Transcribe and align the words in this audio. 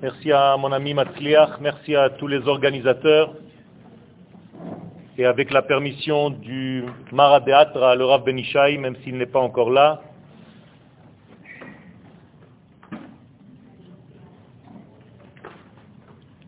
Merci 0.00 0.32
à 0.32 0.56
mon 0.56 0.70
ami 0.72 0.94
Matzliach, 0.94 1.60
merci 1.60 1.96
à 1.96 2.10
tous 2.10 2.26
les 2.26 2.46
organisateurs. 2.46 3.34
Et 5.16 5.24
avec 5.24 5.50
la 5.50 5.62
permission 5.62 6.30
du 6.30 6.84
Maradéatra, 7.10 7.96
le 7.96 8.04
Rav 8.04 8.22
Benishai, 8.24 8.78
même 8.78 8.94
s'il 9.02 9.16
n'est 9.16 9.26
pas 9.26 9.40
encore 9.40 9.70
là, 9.70 10.00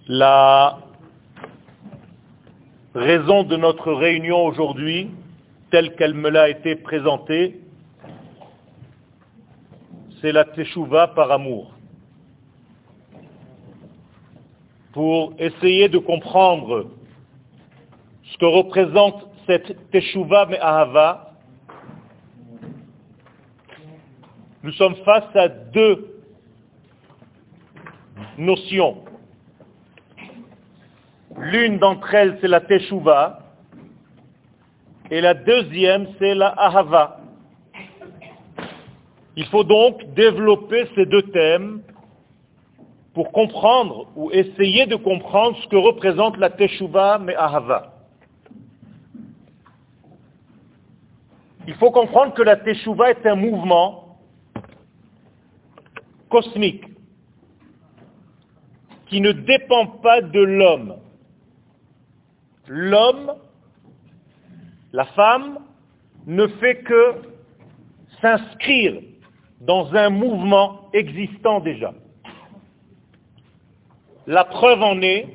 la 0.07 0.79
raison 2.95 3.43
de 3.43 3.57
notre 3.57 3.93
réunion 3.93 4.45
aujourd'hui, 4.45 5.11
telle 5.71 5.95
qu'elle 5.95 6.15
me 6.15 6.29
l'a 6.29 6.49
été 6.49 6.77
présentée, 6.77 7.61
c'est 10.21 10.33
la 10.33 10.45
teshuva 10.45 11.09
par 11.09 11.31
amour. 11.31 11.73
Pour 14.93 15.35
essayer 15.39 15.89
de 15.89 15.99
comprendre 15.99 16.91
ce 18.25 18.39
que 18.39 18.45
représente 18.45 19.27
cette 19.47 19.91
teshuva 19.91 20.47
me'ahava, 20.47 21.35
nous 24.63 24.73
sommes 24.73 24.97
face 24.97 25.35
à 25.35 25.49
deux 25.49 26.21
notions. 28.37 29.05
L'une 31.39 31.79
d'entre 31.79 32.15
elles, 32.15 32.39
c'est 32.41 32.49
la 32.49 32.61
teshuva, 32.61 33.40
et 35.11 35.21
la 35.21 35.35
deuxième, 35.35 36.07
c'est 36.19 36.35
la 36.35 36.49
ahava. 36.49 37.21
Il 39.37 39.47
faut 39.47 39.65
donc 39.65 40.05
développer 40.15 40.87
ces 40.95 41.07
deux 41.07 41.23
thèmes 41.23 41.83
pour 43.15 43.33
comprendre 43.33 44.07
ou 44.17 44.31
essayer 44.31 44.87
de 44.87 44.97
comprendre 44.97 45.57
ce 45.63 45.69
que 45.69 45.77
représente 45.77 46.37
la 46.37 46.51
Teshuvah 46.51 47.19
mais 47.19 47.35
Ahava. 47.35 47.95
Il 51.67 51.75
faut 51.75 51.91
comprendre 51.91 52.35
que 52.35 52.43
la 52.43 52.57
Teshuvah 52.57 53.11
est 53.11 53.27
un 53.27 53.35
mouvement 53.35 54.19
cosmique 56.29 56.85
qui 59.07 59.21
ne 59.21 59.33
dépend 59.33 59.87
pas 59.87 60.21
de 60.21 60.41
l'homme. 60.41 60.97
L'homme, 62.69 63.35
la 64.93 65.05
femme, 65.07 65.59
ne 66.27 66.47
fait 66.47 66.83
que 66.83 67.15
s'inscrire 68.21 69.01
dans 69.61 69.95
un 69.95 70.11
mouvement 70.11 70.89
existant 70.93 71.61
déjà. 71.61 71.93
La 74.27 74.45
preuve 74.45 74.83
en 74.83 75.01
est, 75.03 75.27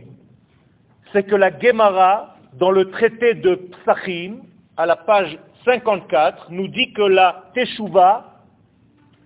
c'est 1.11 1.23
que 1.23 1.35
la 1.35 1.57
Gemara, 1.57 2.35
dans 2.53 2.71
le 2.71 2.89
traité 2.91 3.33
de 3.33 3.55
Psachim, 3.55 4.41
à 4.77 4.85
la 4.85 4.95
page 4.95 5.37
54, 5.63 6.47
nous 6.51 6.67
dit 6.67 6.93
que 6.93 7.01
la 7.01 7.45
Teshuvah 7.53 8.31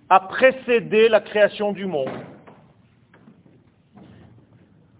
a 0.08 0.20
précédé 0.20 1.08
la 1.08 1.20
création 1.20 1.72
du 1.72 1.86
monde. 1.86 2.08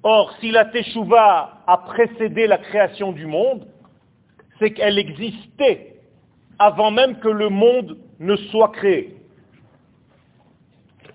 Or, 0.03 0.35
si 0.41 0.51
la 0.51 0.65
Teshuvah 0.67 1.63
a 1.67 1.79
précédé 1.79 2.47
la 2.47 2.59
création 2.59 3.13
du 3.13 3.27
monde, 3.27 3.67
c'est 4.61 4.71
qu'elle 4.73 4.99
existait 4.99 5.97
avant 6.59 6.91
même 6.91 7.19
que 7.19 7.29
le 7.29 7.49
monde 7.49 7.97
ne 8.21 8.37
soit 8.37 8.69
créé. 8.69 9.17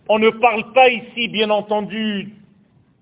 On 0.09 0.19
ne 0.19 0.29
parle 0.29 0.73
pas 0.73 0.89
ici, 0.89 1.29
bien 1.29 1.51
entendu, 1.51 2.33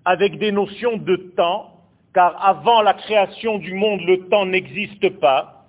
avec 0.04 0.38
des 0.38 0.52
notions 0.52 0.98
de 0.98 1.16
temps, 1.36 1.72
car 2.12 2.36
avant 2.44 2.82
la 2.82 2.94
création 2.94 3.58
du 3.58 3.74
monde, 3.74 4.02
le 4.02 4.28
temps 4.28 4.46
n'existe 4.46 5.08
pas. 5.18 5.64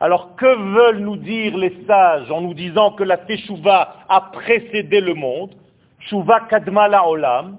Alors 0.00 0.36
que 0.36 0.46
veulent 0.46 1.00
nous 1.00 1.16
dire 1.16 1.56
les 1.56 1.76
sages 1.86 2.30
en 2.30 2.40
nous 2.40 2.54
disant 2.54 2.92
que 2.92 3.04
la 3.04 3.16
Teshuvah 3.16 3.94
a 4.08 4.20
précédé 4.32 5.00
le 5.00 5.14
monde? 5.14 5.54
Shuvah 6.00 6.42
kadma 6.48 6.88
olam, 7.04 7.58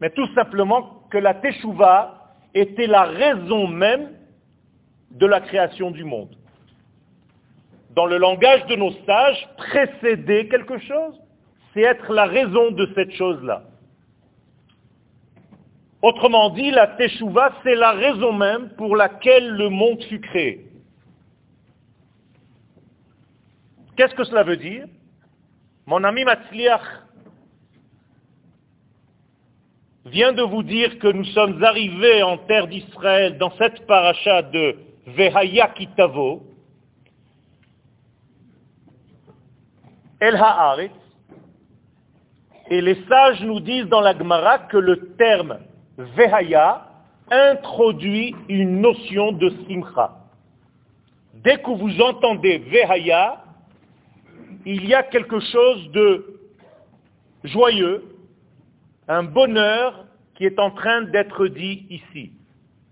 mais 0.00 0.10
tout 0.10 0.26
simplement 0.34 1.02
que 1.10 1.18
la 1.18 1.34
Teshuvah 1.34 2.14
était 2.54 2.86
la 2.86 3.02
raison 3.04 3.66
même 3.68 4.15
de 5.10 5.26
la 5.26 5.40
création 5.40 5.90
du 5.90 6.04
monde. 6.04 6.34
Dans 7.94 8.06
le 8.06 8.18
langage 8.18 8.66
de 8.66 8.76
nos 8.76 8.92
sages, 9.06 9.48
précéder 9.56 10.48
quelque 10.48 10.78
chose, 10.78 11.20
c'est 11.72 11.82
être 11.82 12.12
la 12.12 12.26
raison 12.26 12.70
de 12.70 12.90
cette 12.94 13.12
chose-là. 13.12 13.62
Autrement 16.02 16.50
dit, 16.50 16.70
la 16.70 16.88
Teshuvah, 16.88 17.54
c'est 17.62 17.74
la 17.74 17.92
raison 17.92 18.32
même 18.32 18.68
pour 18.76 18.96
laquelle 18.96 19.48
le 19.48 19.70
monde 19.70 20.02
fut 20.04 20.20
créé. 20.20 20.66
Qu'est-ce 23.96 24.14
que 24.14 24.24
cela 24.24 24.42
veut 24.42 24.58
dire? 24.58 24.86
Mon 25.86 26.04
ami 26.04 26.24
Matzliach 26.24 26.82
vient 30.04 30.32
de 30.32 30.42
vous 30.42 30.62
dire 30.62 30.98
que 30.98 31.08
nous 31.08 31.24
sommes 31.24 31.62
arrivés 31.64 32.22
en 32.22 32.38
terre 32.38 32.66
d'Israël 32.68 33.38
dans 33.38 33.50
cette 33.52 33.86
paracha 33.86 34.42
de 34.42 34.76
Vehaya 35.06 35.68
Kitavo, 35.68 36.42
El 40.20 40.34
Haaretz, 40.34 40.92
et 42.68 42.80
les 42.80 42.96
sages 43.08 43.42
nous 43.42 43.60
disent 43.60 43.86
dans 43.86 44.00
la 44.00 44.16
Gemara 44.16 44.58
que 44.58 44.76
le 44.76 45.14
terme 45.16 45.58
Vehaya 45.96 46.88
introduit 47.30 48.34
une 48.48 48.80
notion 48.80 49.30
de 49.32 49.50
simcha. 49.68 50.16
Dès 51.34 51.58
que 51.58 51.70
vous 51.70 52.00
entendez 52.00 52.58
Vehaya, 52.58 53.44
il 54.64 54.84
y 54.86 54.94
a 54.94 55.04
quelque 55.04 55.38
chose 55.38 55.90
de 55.92 56.40
joyeux, 57.44 58.02
un 59.06 59.22
bonheur 59.22 60.06
qui 60.34 60.44
est 60.44 60.58
en 60.58 60.72
train 60.72 61.02
d'être 61.02 61.46
dit 61.46 61.86
ici. 61.90 62.32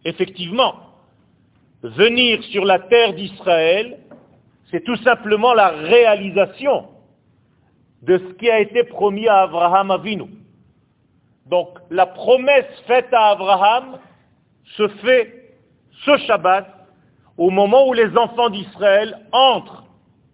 Effectivement, 0.05 0.94
venir 1.85 2.43
sur 2.45 2.65
la 2.65 2.79
terre 2.79 3.13
d'Israël, 3.13 3.99
c'est 4.71 4.83
tout 4.83 4.97
simplement 4.97 5.53
la 5.53 5.69
réalisation 5.69 6.89
de 8.03 8.19
ce 8.19 8.33
qui 8.35 8.51
a 8.51 8.61
été 8.61 8.85
promis 8.85 9.29
à 9.29 9.43
Abraham 9.43 9.91
Avinu. 9.91 10.25
Donc 11.47 11.69
la 11.91 12.07
promesse 12.07 12.67
faite 12.87 13.13
à 13.13 13.29
Abraham 13.29 13.99
se 14.77 14.89
fait 14.89 15.53
ce 16.05 16.17
Shabbat 16.27 16.67
au 17.37 17.51
moment 17.51 17.87
où 17.89 17.93
les 17.93 18.17
enfants 18.17 18.49
d'Israël 18.49 19.19
entrent 19.33 19.85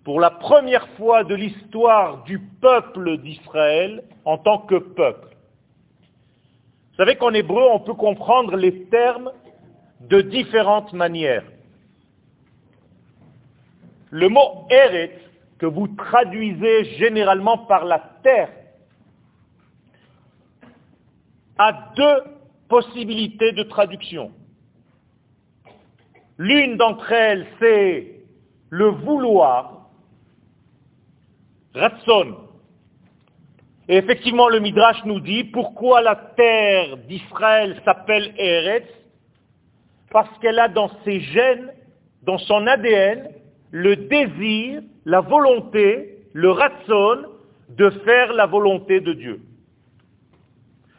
pour 0.04 0.20
la 0.20 0.30
première 0.30 0.86
fois 0.90 1.24
de 1.24 1.34
l'histoire 1.34 2.22
du 2.24 2.38
peuple 2.38 3.18
d'Israël 3.18 4.04
en 4.24 4.38
tant 4.38 4.58
que 4.58 4.76
peuple. 4.76 5.28
Vous 6.90 6.96
savez 6.96 7.16
qu'en 7.16 7.32
hébreu, 7.32 7.62
on 7.72 7.80
peut 7.80 7.94
comprendre 7.94 8.56
les 8.56 8.84
termes 8.84 9.32
de 10.00 10.20
différentes 10.22 10.92
manières. 10.92 11.44
Le 14.10 14.28
mot 14.28 14.66
Eretz 14.70 15.30
que 15.60 15.66
vous 15.66 15.88
traduisez 15.88 16.84
généralement 16.96 17.58
par 17.58 17.84
la 17.84 17.98
terre, 18.22 18.50
a 21.58 21.92
deux 21.94 22.22
possibilités 22.66 23.52
de 23.52 23.64
traduction. 23.64 24.32
L'une 26.38 26.78
d'entre 26.78 27.12
elles, 27.12 27.46
c'est 27.58 28.22
le 28.70 28.86
vouloir, 28.86 29.90
ratson. 31.74 32.38
Et 33.86 33.98
effectivement, 33.98 34.48
le 34.48 34.60
Midrash 34.60 35.04
nous 35.04 35.20
dit 35.20 35.44
pourquoi 35.44 36.00
la 36.00 36.16
terre 36.16 36.96
d'Israël 37.06 37.78
s'appelle 37.84 38.32
Eretz, 38.38 38.88
parce 40.10 40.38
qu'elle 40.40 40.58
a 40.58 40.68
dans 40.68 40.90
ses 41.04 41.20
gènes, 41.20 41.72
dans 42.22 42.38
son 42.38 42.66
ADN, 42.66 43.28
le 43.70 43.96
désir, 43.96 44.82
la 45.04 45.20
volonté, 45.20 46.18
le 46.32 46.50
ratson 46.50 47.24
de 47.70 47.90
faire 48.04 48.32
la 48.32 48.46
volonté 48.46 49.00
de 49.00 49.12
Dieu. 49.12 49.40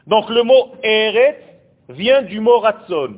Donc 0.07 0.29
le 0.29 0.43
mot 0.43 0.73
Eretz 0.83 1.37
vient 1.89 2.21
du 2.23 2.39
mot 2.39 2.59
ratson. 2.59 3.17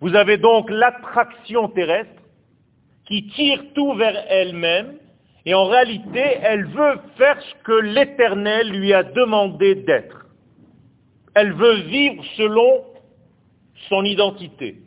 Vous 0.00 0.14
avez 0.14 0.36
donc 0.38 0.70
l'attraction 0.70 1.68
terrestre 1.68 2.22
qui 3.06 3.28
tire 3.28 3.62
tout 3.74 3.94
vers 3.94 4.24
elle-même 4.28 4.96
et 5.44 5.54
en 5.54 5.66
réalité 5.66 6.22
elle 6.42 6.66
veut 6.66 6.98
faire 7.16 7.40
ce 7.40 7.54
que 7.62 7.72
l'Éternel 7.72 8.70
lui 8.70 8.92
a 8.92 9.02
demandé 9.04 9.74
d'être. 9.74 10.26
Elle 11.34 11.52
veut 11.52 11.82
vivre 11.82 12.24
selon 12.36 12.82
son 13.88 14.04
identité. 14.04 14.85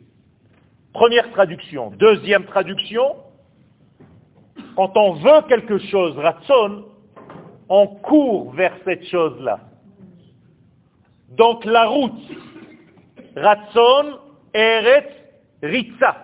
Première 0.92 1.30
traduction. 1.32 1.90
Deuxième 1.90 2.44
traduction, 2.44 3.16
Quand 4.76 4.96
on 4.96 5.14
veut 5.14 5.42
quelque 5.48 5.78
chose, 5.78 6.16
ratson, 6.18 6.84
on 7.68 7.86
court 7.86 8.52
vers 8.52 8.74
cette 8.84 9.04
chose-là. 9.04 9.60
Donc 11.36 11.64
la 11.64 11.86
route, 11.86 12.22
ratson, 13.36 14.18
eret, 14.54 15.08
ritza. 15.62 16.16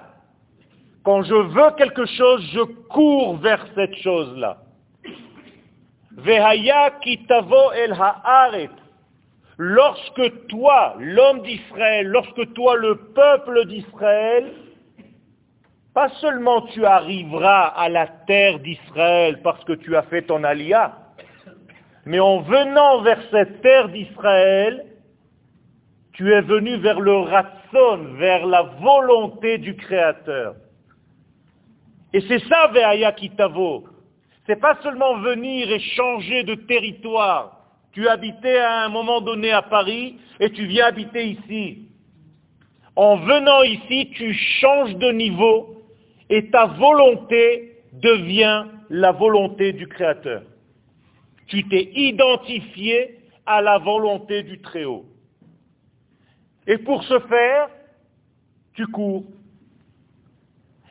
Quand 1.05 1.23
je 1.23 1.35
veux 1.35 1.71
quelque 1.77 2.07
chose, 2.07 2.43
je 2.53 2.63
cours 2.89 3.37
vers 3.37 3.67
cette 3.75 3.95
chose-là. 3.97 4.59
Vehaya 6.13 6.91
kitavo 7.03 7.73
el 7.73 7.93
haaret. 7.93 8.71
Lorsque 9.59 10.47
toi, 10.49 10.97
l'homme 10.99 11.43
d'Israël, 11.43 12.07
lorsque 12.07 12.53
toi, 12.53 12.77
le 12.77 12.97
peuple 13.15 13.67
d'Israël, 13.67 14.53
pas 15.95 16.11
seulement 16.21 16.61
tu 16.63 16.85
arriveras 16.85 17.69
à 17.69 17.89
la 17.89 18.07
terre 18.07 18.59
d'Israël 18.59 19.41
parce 19.43 19.65
que 19.65 19.73
tu 19.73 19.97
as 19.97 20.03
fait 20.03 20.23
ton 20.23 20.45
alia, 20.45 20.99
mais 22.05 22.21
en 22.21 22.41
venant 22.41 23.01
vers 23.01 23.21
cette 23.31 23.63
terre 23.63 23.89
d'Israël, 23.89 24.85
tu 26.13 26.33
es 26.33 26.43
venu 26.43 26.77
vers 26.77 27.01
le 27.01 27.17
ratson, 27.17 28.15
vers 28.19 28.47
la 28.47 28.63
volonté 28.63 29.57
du 29.57 29.75
Créateur. 29.75 30.55
Et 32.13 32.21
c'est 32.23 32.43
ça, 32.49 32.69
Veaya 32.69 33.13
Kitavo. 33.13 33.85
C'est 34.47 34.61
pas 34.61 34.79
seulement 34.83 35.19
venir 35.19 35.71
et 35.71 35.81
changer 35.81 36.43
de 36.45 36.55
territoire. 36.55 37.56
Tu 37.97 38.07
habitais 38.09 38.59
à 38.59 38.85
un 38.85 38.91
moment 38.91 39.23
donné 39.23 39.53
à 39.53 39.63
Paris 39.63 40.19
et 40.39 40.51
tu 40.51 40.67
viens 40.67 40.85
habiter 40.85 41.29
ici. 41.29 41.89
En 42.95 43.17
venant 43.17 43.63
ici, 43.63 44.11
tu 44.11 44.35
changes 44.35 44.95
de 44.97 45.13
niveau 45.13 45.83
et 46.29 46.51
ta 46.51 46.67
volonté 46.67 47.79
devient 47.95 48.67
la 48.91 49.13
volonté 49.13 49.73
du 49.73 49.89
Créateur. 49.89 50.43
Tu 51.47 51.67
t'es 51.69 51.91
identifié 51.95 53.19
à 53.47 53.63
la 53.63 53.79
volonté 53.79 54.43
du 54.43 54.61
Très-Haut. 54.61 55.07
Et 56.67 56.77
pour 56.77 57.03
ce 57.05 57.19
faire, 57.21 57.71
tu 58.75 58.87
cours. 58.89 59.25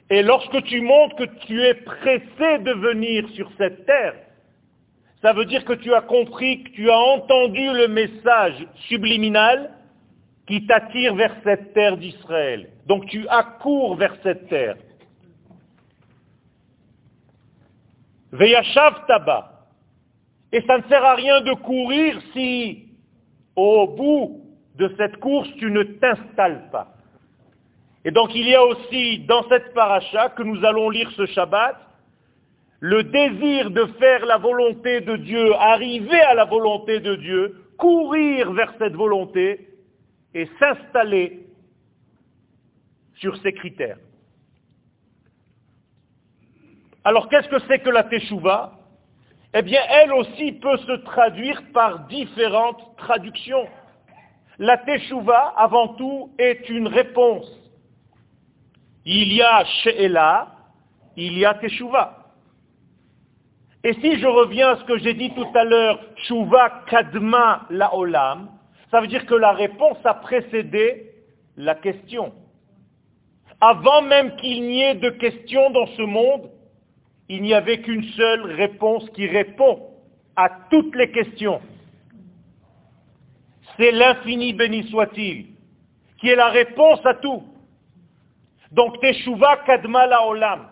Et 0.09 0.23
lorsque 0.23 0.63
tu 0.63 0.81
montres 0.81 1.17
que 1.17 1.45
tu 1.45 1.61
es 1.61 1.75
pressé 1.75 2.57
de 2.63 2.71
venir 2.71 3.29
sur 3.35 3.51
cette 3.59 3.85
terre, 3.85 4.15
ça 5.25 5.33
veut 5.33 5.45
dire 5.45 5.65
que 5.65 5.73
tu 5.73 5.91
as 5.91 6.01
compris, 6.01 6.61
que 6.61 6.69
tu 6.69 6.91
as 6.91 6.99
entendu 6.99 7.65
le 7.73 7.87
message 7.87 8.63
subliminal 8.87 9.71
qui 10.45 10.67
t'attire 10.67 11.15
vers 11.15 11.35
cette 11.43 11.73
terre 11.73 11.97
d'Israël. 11.97 12.69
Donc 12.85 13.07
tu 13.07 13.27
accours 13.29 13.95
vers 13.95 14.15
cette 14.21 14.47
terre. 14.49 14.75
Veyashav 18.33 19.07
Taba. 19.07 19.65
Et 20.51 20.61
ça 20.67 20.77
ne 20.77 20.83
sert 20.83 21.03
à 21.03 21.15
rien 21.15 21.41
de 21.41 21.53
courir 21.53 22.21
si, 22.33 22.89
au 23.55 23.87
bout 23.87 24.43
de 24.75 24.93
cette 24.95 25.17
course, 25.17 25.49
tu 25.57 25.71
ne 25.71 25.81
t'installes 25.81 26.69
pas. 26.71 26.93
Et 28.03 28.11
donc 28.11 28.29
il 28.35 28.47
y 28.47 28.53
a 28.53 28.63
aussi 28.63 29.21
dans 29.21 29.41
cette 29.49 29.73
paracha 29.73 30.29
que 30.29 30.43
nous 30.43 30.63
allons 30.63 30.91
lire 30.91 31.09
ce 31.17 31.25
Shabbat, 31.25 31.77
le 32.85 33.01
désir 33.01 33.71
de 33.71 33.83
faire 33.97 34.27
la 34.27 34.37
volonté 34.37 35.01
de 35.01 35.15
Dieu, 35.15 35.55
arriver 35.55 36.21
à 36.21 36.35
la 36.35 36.45
volonté 36.45 36.99
de 36.99 37.15
Dieu, 37.15 37.65
courir 37.79 38.51
vers 38.51 38.75
cette 38.77 38.93
volonté 38.93 39.69
et 40.35 40.47
s'installer 40.59 41.47
sur 43.15 43.35
ces 43.37 43.53
critères. 43.53 43.97
Alors 47.03 47.27
qu'est-ce 47.27 47.49
que 47.49 47.57
c'est 47.67 47.79
que 47.79 47.89
la 47.89 48.03
Teshuvah 48.03 48.77
Eh 49.55 49.63
bien, 49.63 49.81
elle 49.89 50.13
aussi 50.13 50.51
peut 50.51 50.77
se 50.77 50.97
traduire 51.05 51.63
par 51.73 52.05
différentes 52.05 52.95
traductions. 52.97 53.67
La 54.59 54.77
Teshuvah, 54.77 55.55
avant 55.57 55.95
tout, 55.95 56.35
est 56.37 56.69
une 56.69 56.87
réponse. 56.87 57.51
Il 59.05 59.33
y 59.33 59.41
a 59.41 59.65
She'ela, 59.81 60.55
il 61.17 61.35
y 61.39 61.45
a 61.45 61.55
Teshuvah. 61.55 62.24
Et 63.85 63.93
si 64.01 64.17
je 64.17 64.25
reviens 64.25 64.69
à 64.71 64.77
ce 64.77 64.83
que 64.85 64.97
j'ai 64.97 65.13
dit 65.13 65.29
tout 65.35 65.45
à 65.53 65.63
l'heure, 65.63 65.99
Shuvah 66.27 66.85
Kadma 66.89 67.67
Laolam, 67.69 68.49
ça 68.89 68.99
veut 68.99 69.05
dire 69.05 69.27
que 69.27 69.35
la 69.35 69.51
réponse 69.51 69.99
a 70.03 70.15
précédé 70.15 71.11
la 71.55 71.75
question. 71.75 72.33
Avant 73.61 74.01
même 74.01 74.35
qu'il 74.37 74.63
n'y 74.63 74.81
ait 74.81 74.95
de 74.95 75.11
question 75.11 75.69
dans 75.69 75.85
ce 75.85 76.01
monde, 76.01 76.49
il 77.29 77.43
n'y 77.43 77.53
avait 77.53 77.79
qu'une 77.81 78.03
seule 78.13 78.53
réponse 78.53 79.07
qui 79.11 79.27
répond 79.27 79.79
à 80.35 80.49
toutes 80.71 80.95
les 80.95 81.11
questions. 81.11 81.61
C'est 83.77 83.91
l'infini 83.91 84.53
béni 84.53 84.89
soit-il, 84.89 85.45
qui 86.17 86.29
est 86.29 86.35
la 86.35 86.49
réponse 86.49 87.05
à 87.05 87.13
tout. 87.13 87.43
Donc 88.71 88.99
Teshuvah 88.99 89.57
Kadma 89.57 90.07
Olam. 90.25 90.69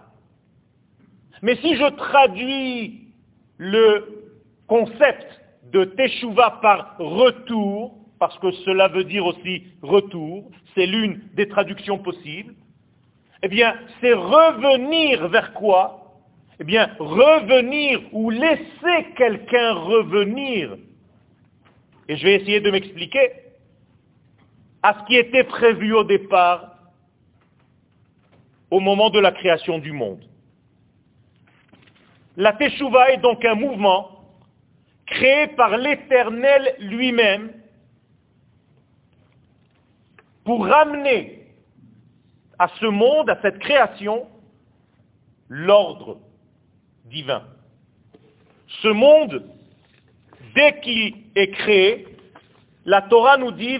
Mais 1.44 1.58
si 1.58 1.76
je 1.76 1.90
traduis 1.92 3.03
le 3.64 4.34
concept 4.68 5.42
de 5.72 5.86
Teshuvah 5.86 6.60
par 6.62 6.98
retour, 7.00 7.96
parce 8.20 8.38
que 8.40 8.52
cela 8.66 8.90
veut 8.90 9.06
dire 9.06 9.26
aussi 9.26 9.64
retour, 9.82 10.52
c'est 10.76 10.86
l'une 10.86 11.22
des 11.34 11.48
traductions 11.48 11.98
possibles, 11.98 12.54
eh 13.42 13.48
bien, 13.48 13.74
c'est 14.02 14.14
revenir 14.14 15.28
vers 15.30 15.54
quoi? 15.54 16.20
Eh 16.60 16.64
bien, 16.66 16.90
revenir 17.00 18.02
ou 18.12 18.30
laisser 18.30 19.14
quelqu'un 19.16 19.74
revenir, 19.74 20.78
et 22.10 22.18
je 22.18 22.24
vais 22.24 22.36
essayer 22.36 22.60
de 22.60 22.70
m'expliquer, 22.70 23.32
à 24.82 25.00
ce 25.00 25.06
qui 25.06 25.16
était 25.16 25.46
prévu 25.46 25.94
au 25.94 26.04
départ, 26.04 26.76
au 28.70 28.82
moment 28.82 29.10
de 29.10 29.20
la 29.20 29.32
création 29.32 29.80
du 29.80 29.94
monde. 29.94 30.24
La 32.36 32.54
Teshuvah 32.54 33.12
est 33.12 33.18
donc 33.18 33.46
un 33.46 33.56
mouvement 33.56 34.10
créé 35.06 35.48
par 35.48 35.78
l'Éternel 35.78 36.76
lui-même 36.80 37.52
pour 40.44 40.66
ramener 40.66 41.48
à 42.58 42.68
ce 42.80 42.86
monde, 42.86 43.30
à 43.30 43.40
cette 43.42 43.60
création, 43.60 44.28
l'ordre 45.48 46.20
divin. 47.06 47.44
Ce 48.82 48.88
monde, 48.88 49.44
dès 50.56 50.80
qu'il 50.80 51.16
est 51.36 51.52
créé, 51.52 52.08
la 52.86 53.04
Torah 53.04 53.38
nous 53.38 53.52
dit 53.52 53.78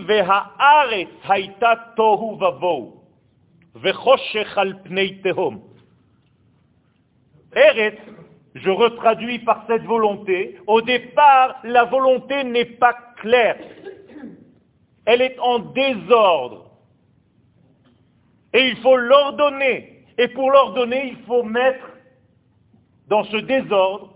haïta 1.28 1.94
tohu 1.96 2.38
vavou, 2.38 3.02
al 4.56 4.82
pnei 4.84 5.22
tehom. 5.22 5.62
Je 8.56 8.70
retraduis 8.70 9.40
par 9.40 9.66
cette 9.68 9.84
volonté, 9.84 10.58
au 10.68 10.82
départ, 10.82 11.60
la 11.64 11.86
volonté 11.86 12.44
n'est 12.44 12.66
pas 12.66 12.96
claire. 13.18 13.58
Elle 15.06 15.22
est 15.22 15.40
en 15.40 15.60
désordre. 15.60 16.72
Et 18.54 18.68
il 18.68 18.78
faut 18.78 18.96
l'ordonner. 18.96 20.04
Et 20.18 20.28
pour 20.28 20.52
l'ordonner, 20.52 21.08
il 21.08 21.26
faut 21.26 21.44
mettre 21.44 21.90
dans 23.08 23.24
ce 23.24 23.38
désordre 23.38 24.14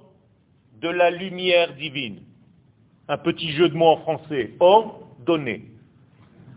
de 0.82 0.90
la 0.90 1.10
lumière 1.10 1.74
divine. 1.74 2.22
Un 3.08 3.18
petit 3.18 3.52
jeu 3.52 3.70
de 3.70 3.76
mots 3.76 3.94
en 3.94 3.98
français. 3.98 4.52
Ordonner. 4.60 5.66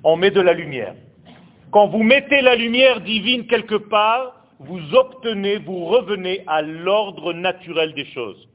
On 0.04 0.16
met 0.16 0.30
de 0.30 0.40
la 0.40 0.52
lumière. 0.52 0.94
Quand 1.70 1.86
vous 1.86 2.02
mettez 2.02 2.42
la 2.42 2.56
lumière 2.56 3.00
divine 3.00 3.46
quelque 3.46 3.76
part, 3.76 4.39
vous 4.60 4.94
obtenez, 4.94 5.56
vous 5.56 5.86
revenez 5.86 6.44
à 6.46 6.60
l'ordre 6.60 7.32
naturel 7.32 7.94
des 7.94 8.04
choses. 8.06 8.46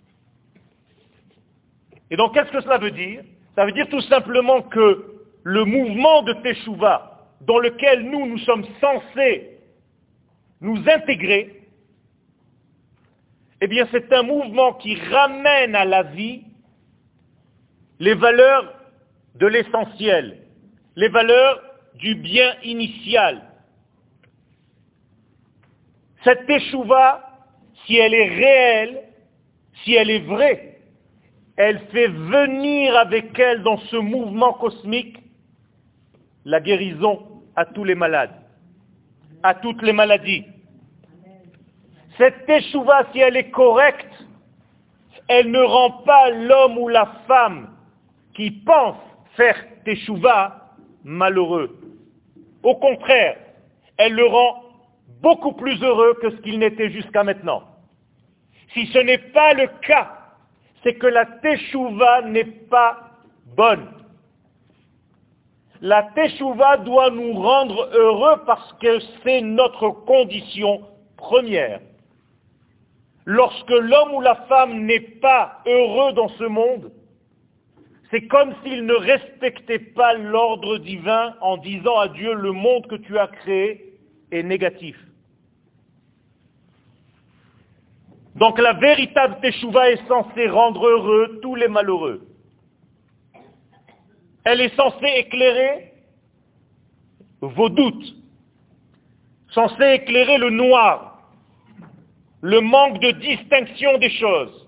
Et 2.11 2.15
donc, 2.15 2.33
qu'est-ce 2.33 2.51
que 2.51 2.61
cela 2.61 2.77
veut 2.77 2.91
dire? 2.91 3.23
Ça 3.55 3.65
veut 3.65 3.71
dire 3.71 3.89
tout 3.89 4.01
simplement 4.01 4.61
que 4.61 5.15
le 5.43 5.65
mouvement 5.65 6.21
de 6.21 6.33
Teshuvah, 6.33 7.27
dans 7.41 7.57
lequel 7.57 8.03
nous, 8.09 8.27
nous 8.27 8.37
sommes 8.39 8.65
censés 8.79 9.49
nous 10.61 10.77
intégrer, 10.87 11.61
eh 13.61 13.67
bien 13.67 13.87
c'est 13.91 14.11
un 14.13 14.23
mouvement 14.23 14.73
qui 14.73 14.95
ramène 14.95 15.75
à 15.75 15.85
la 15.85 16.03
vie 16.03 16.43
les 17.99 18.13
valeurs 18.13 18.73
de 19.35 19.47
l'essentiel, 19.47 20.37
les 20.95 21.09
valeurs 21.09 21.61
du 21.95 22.15
bien 22.15 22.55
initial. 22.63 23.41
Cette 26.25 26.49
échouva, 26.49 27.21
si 27.85 27.97
elle 27.97 28.15
est 28.15 28.29
réelle, 28.29 29.03
si 29.83 29.93
elle 29.93 30.09
est 30.09 30.25
vraie, 30.25 30.79
elle 31.55 31.79
fait 31.91 32.07
venir 32.07 32.97
avec 32.97 33.37
elle 33.37 33.61
dans 33.61 33.77
ce 33.77 33.95
mouvement 33.95 34.53
cosmique 34.53 35.19
la 36.43 36.59
guérison 36.59 37.43
à 37.55 37.65
tous 37.65 37.83
les 37.83 37.93
malades, 37.93 38.33
à 39.43 39.53
toutes 39.53 39.83
les 39.83 39.93
maladies, 39.93 40.45
Cette 42.17 42.45
teshuva, 42.47 43.05
si 43.11 43.19
elle 43.19 43.37
est 43.37 43.51
correcte, 43.51 44.13
elle 45.27 45.51
ne 45.51 45.59
rend 45.59 45.91
pas 46.05 46.31
l'homme 46.31 46.77
ou 46.79 46.87
la 46.87 47.05
femme 47.27 47.69
qui 48.33 48.49
pense 48.51 48.97
faire 49.35 49.57
teshuva 49.83 50.71
malheureux. 51.03 51.77
Au 52.63 52.75
contraire, 52.75 53.37
elle 53.97 54.13
le 54.13 54.25
rend 54.25 54.64
beaucoup 55.25 55.53
plus 55.53 55.81
heureux 55.81 56.13
que 56.21 56.29
ce 56.29 56.35
qu'il 56.43 56.59
n'était 56.59 56.91
jusqu'à 56.91 57.23
maintenant. 57.23 57.63
Si 58.73 58.85
ce 58.93 58.99
n'est 58.99 59.25
pas 59.33 59.55
le 59.55 59.67
cas, 59.81 60.07
c'est 60.83 60.93
que 60.93 61.07
la 61.07 61.25
teshuva 61.25 62.21
n'est 62.21 62.53
pas 62.69 63.09
bonne. 63.57 63.87
La 65.81 66.03
teshuva 66.13 66.77
doit 66.77 67.09
nous 67.09 67.33
rendre 67.33 67.89
heureux 67.91 68.43
parce 68.45 68.71
que 68.73 68.99
c'est 69.23 69.41
notre 69.41 69.89
condition 69.89 70.81
première. 71.17 71.79
Lorsque 73.25 73.71
l'homme 73.71 74.13
ou 74.13 74.21
la 74.21 74.35
femme 74.47 74.85
n'est 74.85 75.09
pas 75.27 75.63
heureux 75.65 76.13
dans 76.13 76.29
ce 76.37 76.43
monde, 76.43 76.91
c'est 78.11 78.27
comme 78.27 78.53
s'il 78.63 78.85
ne 78.85 78.93
respectait 78.93 79.79
pas 79.79 80.13
l'ordre 80.13 80.77
divin 80.77 81.33
en 81.41 81.57
disant 81.57 81.97
à 81.97 82.09
Dieu 82.09 82.35
le 82.35 82.51
monde 82.51 82.85
que 82.85 82.95
tu 82.95 83.17
as 83.17 83.27
créé 83.27 83.95
est 84.31 84.43
négatif. 84.43 84.95
Donc 88.35 88.59
la 88.59 88.73
véritable 88.73 89.39
teshuva 89.41 89.91
est 89.91 90.07
censée 90.07 90.47
rendre 90.47 90.85
heureux 90.85 91.39
tous 91.41 91.55
les 91.55 91.69
malheureux. 91.69 92.27
Elle 94.43 94.61
est 94.61 94.75
censée 94.75 95.07
éclairer 95.17 95.93
vos 97.41 97.69
doutes, 97.69 98.15
censée 99.49 99.93
éclairer 99.93 100.37
le 100.37 100.49
noir, 100.49 101.19
le 102.41 102.59
manque 102.59 102.99
de 102.99 103.11
distinction 103.11 103.97
des 103.97 104.09
choses. 104.11 104.67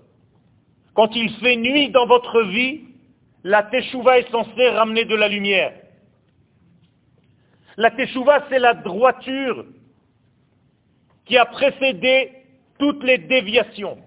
Quand 0.94 1.14
il 1.14 1.30
fait 1.36 1.56
nuit 1.56 1.90
dans 1.90 2.06
votre 2.06 2.42
vie, 2.44 2.80
la 3.44 3.62
teshuva 3.64 4.18
est 4.18 4.30
censée 4.30 4.68
ramener 4.70 5.04
de 5.04 5.14
la 5.14 5.28
lumière. 5.28 5.74
La 7.76 7.90
teshuva, 7.90 8.46
c'est 8.48 8.58
la 8.58 8.74
droiture 8.74 9.64
qui 11.26 11.36
a 11.36 11.44
précédé 11.44 12.37
toutes 12.78 13.02
les 13.04 13.18
déviations, 13.18 13.98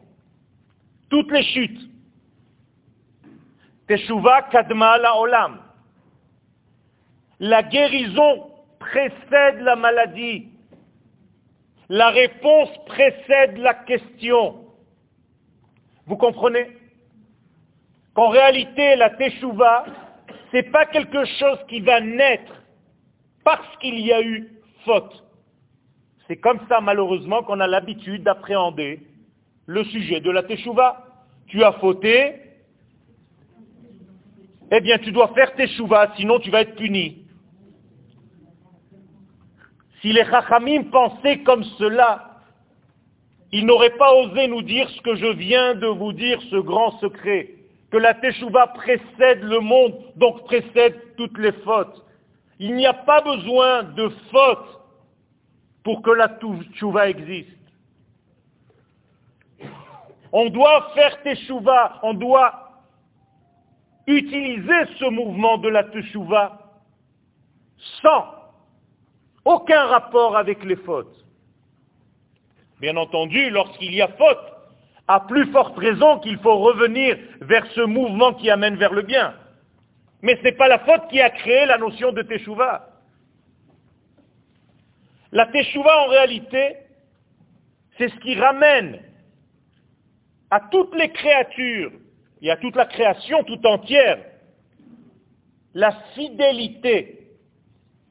toutes 1.09 1.31
les 1.31 1.43
chutes. 1.43 1.89
Teshuva 3.87 4.43
kadma 4.43 4.97
la 4.97 5.17
olam. 5.17 5.59
La 7.39 7.63
guérison 7.63 8.51
précède 8.79 9.61
la 9.61 9.75
maladie. 9.75 10.47
La 11.89 12.09
réponse 12.09 12.69
précède 12.85 13.57
la 13.57 13.73
question. 13.73 14.65
Vous 16.05 16.15
comprenez? 16.15 16.77
Qu'en 18.13 18.29
réalité, 18.29 18.95
la 18.95 19.09
teshuva, 19.11 19.85
n'est 20.53 20.63
pas 20.63 20.85
quelque 20.85 21.25
chose 21.25 21.59
qui 21.67 21.79
va 21.79 22.01
naître 22.01 22.53
parce 23.43 23.77
qu'il 23.77 23.99
y 23.99 24.11
a 24.11 24.21
eu 24.21 24.49
faute. 24.85 25.23
C'est 26.31 26.37
comme 26.37 26.61
ça, 26.69 26.79
malheureusement, 26.79 27.43
qu'on 27.43 27.59
a 27.59 27.67
l'habitude 27.67 28.23
d'appréhender 28.23 29.01
le 29.65 29.83
sujet 29.83 30.21
de 30.21 30.31
la 30.31 30.43
teshuva. 30.43 31.05
Tu 31.47 31.61
as 31.61 31.73
fauté, 31.73 32.35
eh 34.71 34.79
bien, 34.79 34.97
tu 34.99 35.11
dois 35.11 35.33
faire 35.33 35.53
teshuva, 35.55 36.13
sinon 36.15 36.39
tu 36.39 36.49
vas 36.49 36.61
être 36.61 36.77
puni. 36.77 37.25
Si 39.99 40.13
les 40.13 40.23
chachamim 40.23 40.83
pensaient 40.83 41.39
comme 41.39 41.65
cela, 41.77 42.39
ils 43.51 43.65
n'auraient 43.65 43.97
pas 43.97 44.13
osé 44.13 44.47
nous 44.47 44.61
dire 44.61 44.89
ce 44.89 45.01
que 45.01 45.15
je 45.15 45.33
viens 45.33 45.75
de 45.75 45.87
vous 45.87 46.13
dire, 46.13 46.41
ce 46.49 46.55
grand 46.55 46.97
secret, 46.99 47.49
que 47.91 47.97
la 47.97 48.13
teshuva 48.13 48.67
précède 48.67 49.43
le 49.43 49.59
monde, 49.59 49.95
donc 50.15 50.45
précède 50.45 50.97
toutes 51.17 51.37
les 51.39 51.51
fautes. 51.65 52.05
Il 52.57 52.77
n'y 52.77 52.85
a 52.85 52.93
pas 52.93 53.19
besoin 53.19 53.83
de 53.83 54.07
fautes 54.31 54.80
pour 55.83 56.01
que 56.01 56.11
la 56.11 56.29
teshuva 56.29 57.09
existe. 57.09 57.57
On 60.31 60.49
doit 60.49 60.91
faire 60.93 61.21
teshuva, 61.23 61.99
on 62.03 62.13
doit 62.13 62.71
utiliser 64.07 64.85
ce 64.97 65.09
mouvement 65.09 65.57
de 65.57 65.69
la 65.69 65.83
teshuva 65.83 66.59
sans 68.01 68.25
aucun 69.45 69.85
rapport 69.85 70.37
avec 70.37 70.63
les 70.63 70.75
fautes. 70.75 71.25
Bien 72.79 72.95
entendu, 72.97 73.49
lorsqu'il 73.49 73.93
y 73.93 74.01
a 74.01 74.07
faute, 74.07 74.51
à 75.07 75.19
plus 75.19 75.51
forte 75.51 75.77
raison 75.77 76.19
qu'il 76.19 76.37
faut 76.39 76.57
revenir 76.57 77.17
vers 77.41 77.65
ce 77.73 77.81
mouvement 77.81 78.33
qui 78.33 78.49
amène 78.49 78.75
vers 78.75 78.93
le 78.93 79.01
bien. 79.01 79.33
Mais 80.21 80.37
ce 80.37 80.43
n'est 80.43 80.51
pas 80.53 80.67
la 80.67 80.79
faute 80.79 81.07
qui 81.09 81.19
a 81.19 81.29
créé 81.29 81.65
la 81.65 81.77
notion 81.77 82.11
de 82.11 82.21
teshuva. 82.21 82.90
La 85.31 85.47
teshuva, 85.47 86.05
en 86.05 86.07
réalité, 86.07 86.77
c'est 87.97 88.09
ce 88.09 88.15
qui 88.19 88.35
ramène 88.35 88.99
à 90.49 90.59
toutes 90.71 90.95
les 90.95 91.09
créatures 91.09 91.91
et 92.41 92.51
à 92.51 92.57
toute 92.57 92.75
la 92.75 92.85
création 92.85 93.43
tout 93.43 93.65
entière 93.65 94.19
la 95.73 95.91
fidélité 96.15 97.29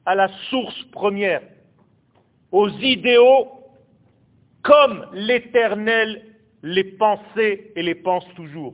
à 0.05 0.15
la 0.15 0.29
source 0.49 0.83
première, 0.91 1.43
aux 2.51 2.69
idéaux 2.69 3.49
comme 4.63 5.07
l'Éternel 5.13 6.25
les 6.63 6.83
pensait 6.83 7.71
et 7.75 7.83
les 7.83 7.95
pense 7.95 8.25
toujours. 8.35 8.73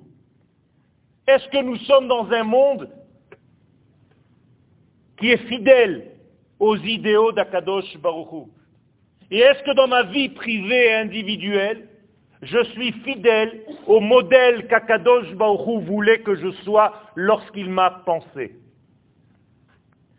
Est-ce 1.28 1.48
que 1.50 1.62
nous 1.62 1.76
sommes 1.78 2.08
dans 2.08 2.32
un 2.32 2.44
monde 2.44 2.90
qui 5.18 5.32
est 5.32 5.48
fidèle 5.48 6.17
aux 6.60 6.76
idéaux 6.78 7.32
d'Akadosh 7.32 7.98
Baruchou. 7.98 8.50
Et 9.30 9.40
est-ce 9.40 9.62
que 9.64 9.76
dans 9.76 9.88
ma 9.88 10.04
vie 10.04 10.30
privée 10.30 10.88
et 10.88 10.94
individuelle, 10.94 11.88
je 12.42 12.64
suis 12.66 12.92
fidèle 13.04 13.62
au 13.88 14.00
modèle 14.00 14.68
qu'Akadosh 14.68 15.34
Baruchou 15.34 15.82
voulait 15.82 16.20
que 16.20 16.36
je 16.36 16.52
sois 16.64 16.94
lorsqu'il 17.16 17.70
m'a 17.70 18.04
pensé? 18.06 18.56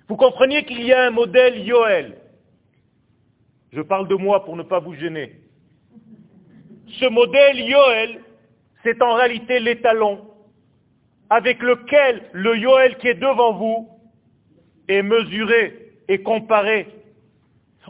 Vous 0.09 0.17
comprenez 0.17 0.65
qu'il 0.65 0.83
y 0.85 0.93
a 0.93 1.07
un 1.07 1.11
modèle 1.11 1.65
Yoel. 1.67 2.17
Je 3.73 3.83
parle 3.83 4.09
de 4.09 4.15
moi 4.15 4.45
pour 4.45 4.57
ne 4.57 4.63
pas 4.63 4.79
vous 4.79 4.95
gêner. 4.95 5.41
Ce 7.01 7.05
modèle 7.07 7.61
Yoel, 7.61 8.21
c'est 8.83 9.03
en 9.03 9.15
réalité 9.15 9.61
l'étalon 9.61 10.25
avec 11.31 11.63
lequel 11.63 12.23
le 12.33 12.57
Yoel 12.57 12.97
qui 12.97 13.09
est 13.09 13.15
devant 13.15 13.53
vous 13.53 13.89
est 14.89 15.03
mesuré 15.03 15.88
et 16.09 16.23
comparer. 16.23 16.89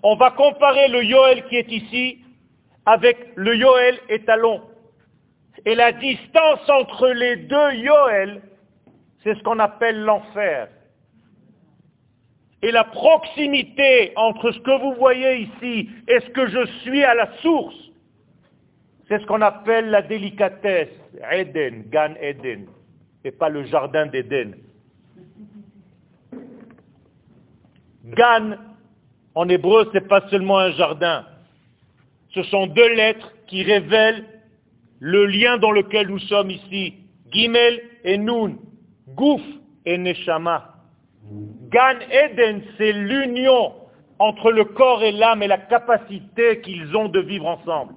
On 0.02 0.16
va 0.16 0.30
comparer 0.32 0.88
le 0.88 1.04
Yoel 1.04 1.44
qui 1.46 1.56
est 1.56 1.70
ici 1.70 2.18
avec 2.86 3.16
le 3.36 3.56
Yoel 3.56 3.98
étalon. 4.08 4.62
Et 5.64 5.74
la 5.74 5.92
distance 5.92 6.68
entre 6.68 7.08
les 7.08 7.36
deux 7.36 7.72
Yoel, 7.74 8.42
c'est 9.22 9.36
ce 9.36 9.42
qu'on 9.42 9.58
appelle 9.58 10.02
l'enfer. 10.02 10.68
Et 12.62 12.72
la 12.72 12.84
proximité 12.84 14.12
entre 14.16 14.50
ce 14.50 14.58
que 14.60 14.80
vous 14.80 14.94
voyez 14.94 15.42
ici 15.42 15.90
et 16.08 16.20
ce 16.20 16.30
que 16.30 16.48
je 16.48 16.66
suis 16.82 17.04
à 17.04 17.14
la 17.14 17.32
source, 17.38 17.76
c'est 19.08 19.20
ce 19.20 19.26
qu'on 19.26 19.42
appelle 19.42 19.90
la 19.90 20.02
délicatesse, 20.02 20.88
Eden, 21.30 21.84
Gan 21.88 22.14
Eden, 22.20 22.66
et 23.24 23.30
pas 23.30 23.48
le 23.48 23.64
jardin 23.64 24.06
d'Eden. 24.06 24.56
Gan, 28.16 28.56
en 29.34 29.48
hébreu, 29.48 29.86
ce 29.86 29.98
n'est 29.98 30.06
pas 30.06 30.28
seulement 30.28 30.58
un 30.58 30.72
jardin. 30.72 31.26
Ce 32.30 32.42
sont 32.44 32.66
deux 32.66 32.94
lettres 32.94 33.32
qui 33.46 33.62
révèlent 33.62 34.24
le 35.00 35.26
lien 35.26 35.58
dans 35.58 35.70
lequel 35.70 36.08
nous 36.08 36.18
sommes 36.20 36.50
ici. 36.50 36.94
Gimel 37.30 37.80
et 38.04 38.18
Nun. 38.18 38.56
Gouf 39.08 39.42
et 39.84 39.98
Neshama. 39.98 40.74
Gan 41.70 41.98
Eden, 42.10 42.62
c'est 42.76 42.92
l'union 42.92 43.74
entre 44.18 44.50
le 44.50 44.64
corps 44.64 45.02
et 45.02 45.12
l'âme 45.12 45.42
et 45.42 45.46
la 45.46 45.58
capacité 45.58 46.60
qu'ils 46.60 46.96
ont 46.96 47.08
de 47.08 47.20
vivre 47.20 47.46
ensemble. 47.46 47.94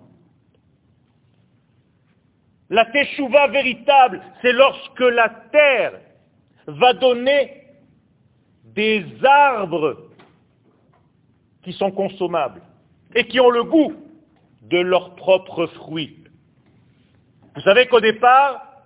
La 2.70 2.86
teshuva 2.86 3.48
véritable, 3.48 4.22
c'est 4.42 4.54
lorsque 4.54 5.00
la 5.00 5.30
terre 5.52 5.94
va 6.68 6.94
donner 6.94 7.61
des 8.76 9.06
arbres 9.24 9.98
qui 11.64 11.74
sont 11.74 11.92
consommables 11.92 12.62
et 13.16 13.26
qui 13.28 13.40
ont 13.40 13.50
le 13.50 13.64
goût 13.64 13.94
de 14.64 14.80
leurs 14.80 15.16
propres 15.16 15.68
fruits. 15.68 16.18
Vous 17.56 17.62
savez 17.62 17.88
qu'au 17.88 18.00
départ, 18.00 18.84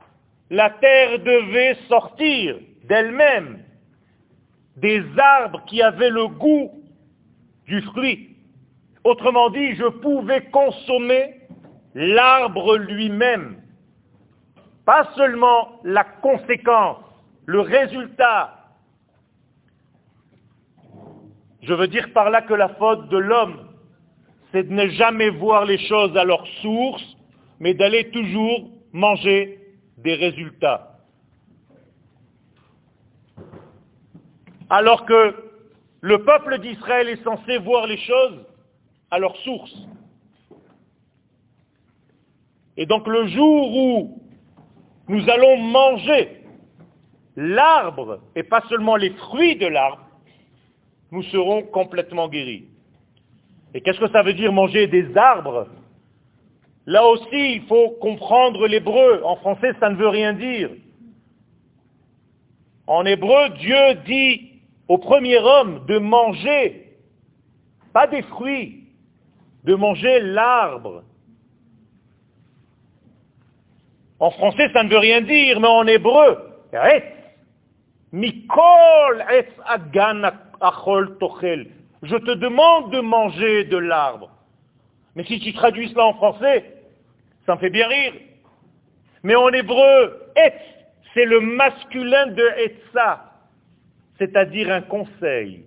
la 0.49 0.69
terre 0.69 1.19
devait 1.19 1.77
sortir 1.87 2.57
d'elle-même 2.85 3.63
des 4.77 5.03
arbres 5.17 5.63
qui 5.65 5.81
avaient 5.81 6.09
le 6.09 6.27
goût 6.27 6.71
du 7.67 7.81
fruit. 7.81 8.35
Autrement 9.03 9.49
dit, 9.49 9.75
je 9.75 9.87
pouvais 9.87 10.45
consommer 10.45 11.41
l'arbre 11.93 12.77
lui-même, 12.77 13.61
pas 14.85 15.09
seulement 15.15 15.79
la 15.83 16.03
conséquence, 16.03 16.97
le 17.45 17.61
résultat. 17.61 18.54
Je 21.65 21.73
veux 21.73 21.87
dire 21.87 22.13
par 22.13 22.29
là 22.29 22.43
que 22.43 22.53
la 22.53 22.69
faute 22.69 23.09
de 23.09 23.17
l'homme, 23.17 23.69
c'est 24.51 24.63
de 24.63 24.71
ne 24.73 24.87
jamais 24.89 25.29
voir 25.29 25.65
les 25.65 25.79
choses 25.79 26.15
à 26.15 26.23
leur 26.23 26.45
source, 26.61 27.03
mais 27.59 27.73
d'aller 27.73 28.11
toujours 28.11 28.69
manger 28.93 29.59
des 29.97 30.13
résultats. 30.13 30.99
Alors 34.69 35.05
que 35.05 35.35
le 36.01 36.23
peuple 36.23 36.59
d'Israël 36.59 37.09
est 37.09 37.23
censé 37.23 37.57
voir 37.57 37.87
les 37.87 37.97
choses 37.97 38.45
à 39.09 39.17
leur 39.17 39.35
source. 39.37 39.75
Et 42.77 42.85
donc 42.85 43.07
le 43.07 43.25
jour 43.27 43.75
où 43.75 44.21
nous 45.07 45.29
allons 45.29 45.57
manger 45.57 46.43
l'arbre, 47.35 48.19
et 48.35 48.43
pas 48.43 48.61
seulement 48.69 48.97
les 48.97 49.11
fruits 49.11 49.55
de 49.55 49.65
l'arbre, 49.65 50.04
nous 51.15 51.23
serons 51.23 51.63
complètement 51.63 52.27
guéris. 52.27 52.65
Et 53.73 53.81
qu'est-ce 53.81 53.99
que 53.99 54.09
ça 54.09 54.21
veut 54.21 54.33
dire 54.33 54.51
manger 54.51 54.87
des 54.87 55.15
arbres? 55.17 55.67
Là 56.85 57.05
aussi, 57.05 57.53
il 57.55 57.63
faut 57.67 57.91
comprendre 58.01 58.67
l'hébreu. 58.67 59.21
En 59.23 59.37
français, 59.37 59.71
ça 59.79 59.89
ne 59.89 59.95
veut 59.95 60.09
rien 60.09 60.33
dire. 60.33 60.69
En 62.85 63.05
hébreu, 63.05 63.49
Dieu 63.59 63.95
dit 64.05 64.61
au 64.87 64.97
premier 64.97 65.37
homme 65.37 65.85
de 65.87 65.97
manger, 65.97 66.93
pas 67.93 68.07
des 68.07 68.21
fruits, 68.23 68.83
de 69.63 69.73
manger 69.73 70.19
l'arbre. 70.19 71.03
En 74.19 74.31
français, 74.31 74.69
ça 74.73 74.83
ne 74.83 74.89
veut 74.89 74.99
rien 74.99 75.21
dire, 75.21 75.59
mais 75.59 75.67
en 75.67 75.87
hébreu, 75.87 76.37
mikol 80.61 81.17
Je 82.03 82.15
te 82.15 82.31
demande 82.31 82.91
de 82.91 82.99
manger 82.99 83.65
de 83.65 83.77
l'arbre. 83.77 84.31
Mais 85.15 85.23
si 85.23 85.39
tu 85.39 85.53
traduis 85.53 85.89
cela 85.89 86.05
en 86.07 86.13
français, 86.13 86.73
ça 87.45 87.55
me 87.55 87.59
fait 87.59 87.69
bien 87.69 87.87
rire. 87.87 88.13
Mais 89.23 89.35
en 89.35 89.49
hébreu, 89.49 90.21
et, 90.35 90.51
c'est 91.13 91.25
le 91.25 91.39
masculin 91.39 92.27
de 92.27 92.47
etza, 92.65 93.31
c'est-à-dire 94.19 94.71
un 94.71 94.81
conseil. 94.81 95.63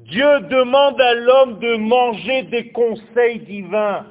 Dieu 0.00 0.40
demande 0.50 1.00
à 1.00 1.14
l'homme 1.14 1.58
de 1.60 1.76
manger 1.76 2.42
des 2.44 2.68
conseils 2.68 3.40
divins 3.40 4.06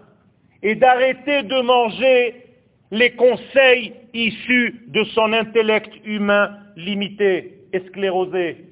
et 0.64 0.76
d'arrêter 0.76 1.44
de 1.44 1.62
manger 1.62 2.46
les 2.92 3.12
conseils 3.12 3.94
issus 4.14 4.82
de 4.88 5.04
son 5.06 5.34
intellect 5.34 5.94
humain 6.06 6.58
limité 6.76 7.60
et 7.74 7.80
sclérosé. 7.88 8.67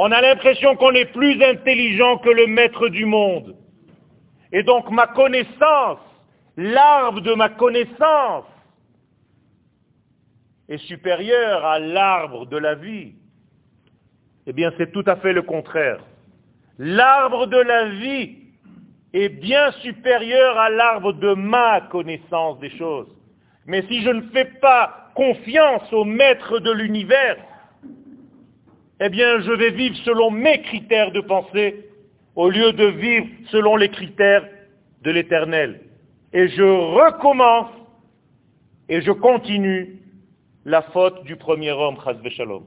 On 0.00 0.12
a 0.12 0.20
l'impression 0.20 0.76
qu'on 0.76 0.92
est 0.92 1.12
plus 1.12 1.42
intelligent 1.42 2.18
que 2.18 2.30
le 2.30 2.46
maître 2.46 2.88
du 2.88 3.04
monde. 3.04 3.56
Et 4.52 4.62
donc 4.62 4.88
ma 4.92 5.08
connaissance, 5.08 5.98
l'arbre 6.56 7.20
de 7.20 7.34
ma 7.34 7.48
connaissance, 7.48 8.44
est 10.68 10.78
supérieure 10.78 11.64
à 11.64 11.80
l'arbre 11.80 12.46
de 12.46 12.56
la 12.56 12.76
vie. 12.76 13.14
Eh 14.46 14.52
bien, 14.52 14.72
c'est 14.78 14.92
tout 14.92 15.02
à 15.04 15.16
fait 15.16 15.32
le 15.32 15.42
contraire. 15.42 15.98
L'arbre 16.78 17.46
de 17.46 17.58
la 17.58 17.88
vie 17.88 18.36
est 19.14 19.30
bien 19.30 19.72
supérieur 19.82 20.58
à 20.58 20.70
l'arbre 20.70 21.12
de 21.12 21.34
ma 21.34 21.80
connaissance 21.80 22.60
des 22.60 22.70
choses. 22.78 23.08
Mais 23.66 23.82
si 23.88 24.00
je 24.02 24.10
ne 24.10 24.22
fais 24.30 24.44
pas 24.44 25.10
confiance 25.16 25.92
au 25.92 26.04
maître 26.04 26.60
de 26.60 26.70
l'univers, 26.70 27.36
eh 29.00 29.08
bien 29.08 29.40
je 29.40 29.52
vais 29.52 29.70
vivre 29.70 29.96
selon 30.04 30.30
mes 30.30 30.62
critères 30.62 31.12
de 31.12 31.20
pensée 31.20 31.88
au 32.34 32.50
lieu 32.50 32.72
de 32.72 32.86
vivre 32.86 33.26
selon 33.50 33.76
les 33.76 33.88
critères 33.88 34.46
de 35.02 35.10
l'éternel. 35.10 35.80
Et 36.32 36.48
je 36.48 36.62
recommence 36.62 37.70
et 38.88 39.00
je 39.00 39.12
continue 39.12 39.98
la 40.64 40.82
faute 40.82 41.24
du 41.24 41.36
premier 41.36 41.72
homme, 41.72 41.96
Shalom. 42.30 42.64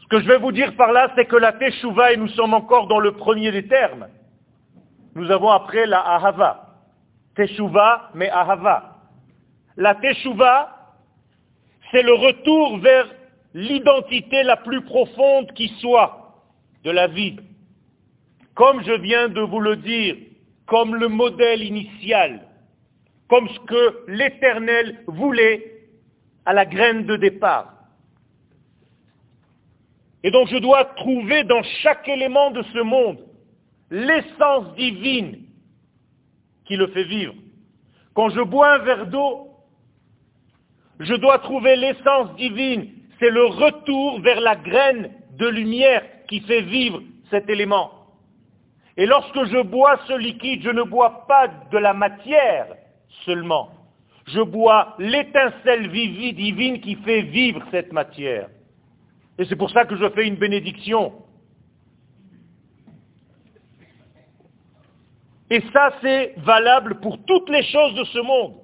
Ce 0.00 0.06
que 0.08 0.20
je 0.20 0.28
vais 0.28 0.38
vous 0.38 0.52
dire 0.52 0.76
par 0.76 0.92
là, 0.92 1.10
c'est 1.14 1.24
que 1.24 1.36
la 1.36 1.52
Teshuvah, 1.52 2.12
et 2.12 2.16
nous 2.16 2.28
sommes 2.28 2.54
encore 2.54 2.86
dans 2.88 3.00
le 3.00 3.12
premier 3.12 3.50
des 3.52 3.66
termes, 3.66 4.08
nous 5.14 5.30
avons 5.30 5.50
après 5.50 5.86
la 5.86 6.00
Ahava. 6.00 6.74
Teshuvah, 7.36 8.10
mais 8.14 8.28
Ahava. 8.28 8.96
La 9.76 9.94
Teshuvah, 9.94 10.83
c'est 11.94 12.02
le 12.02 12.14
retour 12.14 12.78
vers 12.78 13.06
l'identité 13.54 14.42
la 14.42 14.56
plus 14.56 14.82
profonde 14.82 15.52
qui 15.52 15.68
soit 15.80 16.42
de 16.82 16.90
la 16.90 17.06
vie. 17.06 17.36
Comme 18.54 18.82
je 18.82 18.94
viens 18.94 19.28
de 19.28 19.40
vous 19.40 19.60
le 19.60 19.76
dire, 19.76 20.16
comme 20.66 20.96
le 20.96 21.06
modèle 21.06 21.62
initial, 21.62 22.48
comme 23.28 23.48
ce 23.48 23.60
que 23.60 24.04
l'Éternel 24.08 25.04
voulait 25.06 25.84
à 26.44 26.52
la 26.52 26.66
graine 26.66 27.06
de 27.06 27.14
départ. 27.14 27.72
Et 30.24 30.32
donc 30.32 30.48
je 30.48 30.56
dois 30.56 30.84
trouver 30.96 31.44
dans 31.44 31.62
chaque 31.82 32.08
élément 32.08 32.50
de 32.50 32.62
ce 32.72 32.80
monde 32.80 33.18
l'essence 33.90 34.74
divine 34.74 35.44
qui 36.64 36.74
le 36.76 36.88
fait 36.88 37.04
vivre. 37.04 37.34
Quand 38.14 38.30
je 38.30 38.40
bois 38.40 38.74
un 38.74 38.78
verre 38.78 39.06
d'eau, 39.06 39.53
je 41.00 41.14
dois 41.14 41.38
trouver 41.38 41.76
l'essence 41.76 42.34
divine. 42.36 42.88
C'est 43.18 43.30
le 43.30 43.44
retour 43.46 44.20
vers 44.20 44.40
la 44.40 44.56
graine 44.56 45.10
de 45.38 45.48
lumière 45.48 46.02
qui 46.28 46.40
fait 46.40 46.62
vivre 46.62 47.02
cet 47.30 47.48
élément. 47.48 47.90
Et 48.96 49.06
lorsque 49.06 49.44
je 49.46 49.62
bois 49.62 49.98
ce 50.06 50.16
liquide, 50.16 50.62
je 50.62 50.70
ne 50.70 50.82
bois 50.82 51.26
pas 51.26 51.48
de 51.48 51.78
la 51.78 51.94
matière 51.94 52.68
seulement. 53.24 53.70
Je 54.26 54.40
bois 54.40 54.94
l'étincelle 54.98 55.90
divine 55.90 56.80
qui 56.80 56.94
fait 56.96 57.22
vivre 57.22 57.62
cette 57.70 57.92
matière. 57.92 58.48
Et 59.38 59.44
c'est 59.46 59.56
pour 59.56 59.70
ça 59.70 59.84
que 59.84 59.96
je 59.96 60.08
fais 60.10 60.26
une 60.26 60.36
bénédiction. 60.36 61.12
Et 65.50 65.60
ça, 65.72 65.92
c'est 66.00 66.34
valable 66.38 67.00
pour 67.00 67.22
toutes 67.24 67.50
les 67.50 67.64
choses 67.64 67.94
de 67.94 68.04
ce 68.04 68.18
monde. 68.20 68.63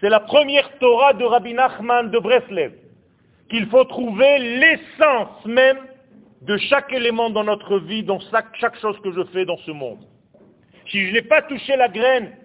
C'est 0.00 0.10
la 0.10 0.20
première 0.20 0.78
Torah 0.78 1.14
de 1.14 1.24
Rabbi 1.24 1.54
Nachman 1.54 2.10
de 2.10 2.18
Breslev, 2.18 2.72
qu'il 3.48 3.66
faut 3.66 3.84
trouver 3.84 4.38
l'essence 4.38 5.44
même 5.46 5.78
de 6.42 6.56
chaque 6.58 6.92
élément 6.92 7.30
dans 7.30 7.44
notre 7.44 7.78
vie, 7.78 8.02
dans 8.02 8.20
chaque 8.20 8.76
chose 8.80 8.98
que 9.00 9.12
je 9.12 9.24
fais 9.32 9.44
dans 9.46 9.56
ce 9.58 9.70
monde. 9.70 10.04
Si 10.90 11.06
je 11.06 11.12
n'ai 11.12 11.22
pas 11.22 11.42
touché 11.42 11.76
la 11.76 11.88
graine, 11.88 12.36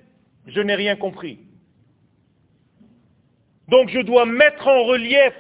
je 0.48 0.62
n'ai 0.62 0.76
rien 0.76 0.96
compris. 0.96 1.40
Donc 3.68 3.90
je 3.90 4.00
dois 4.00 4.26
mettre 4.26 4.68
en 4.68 4.84
relief 4.84 5.34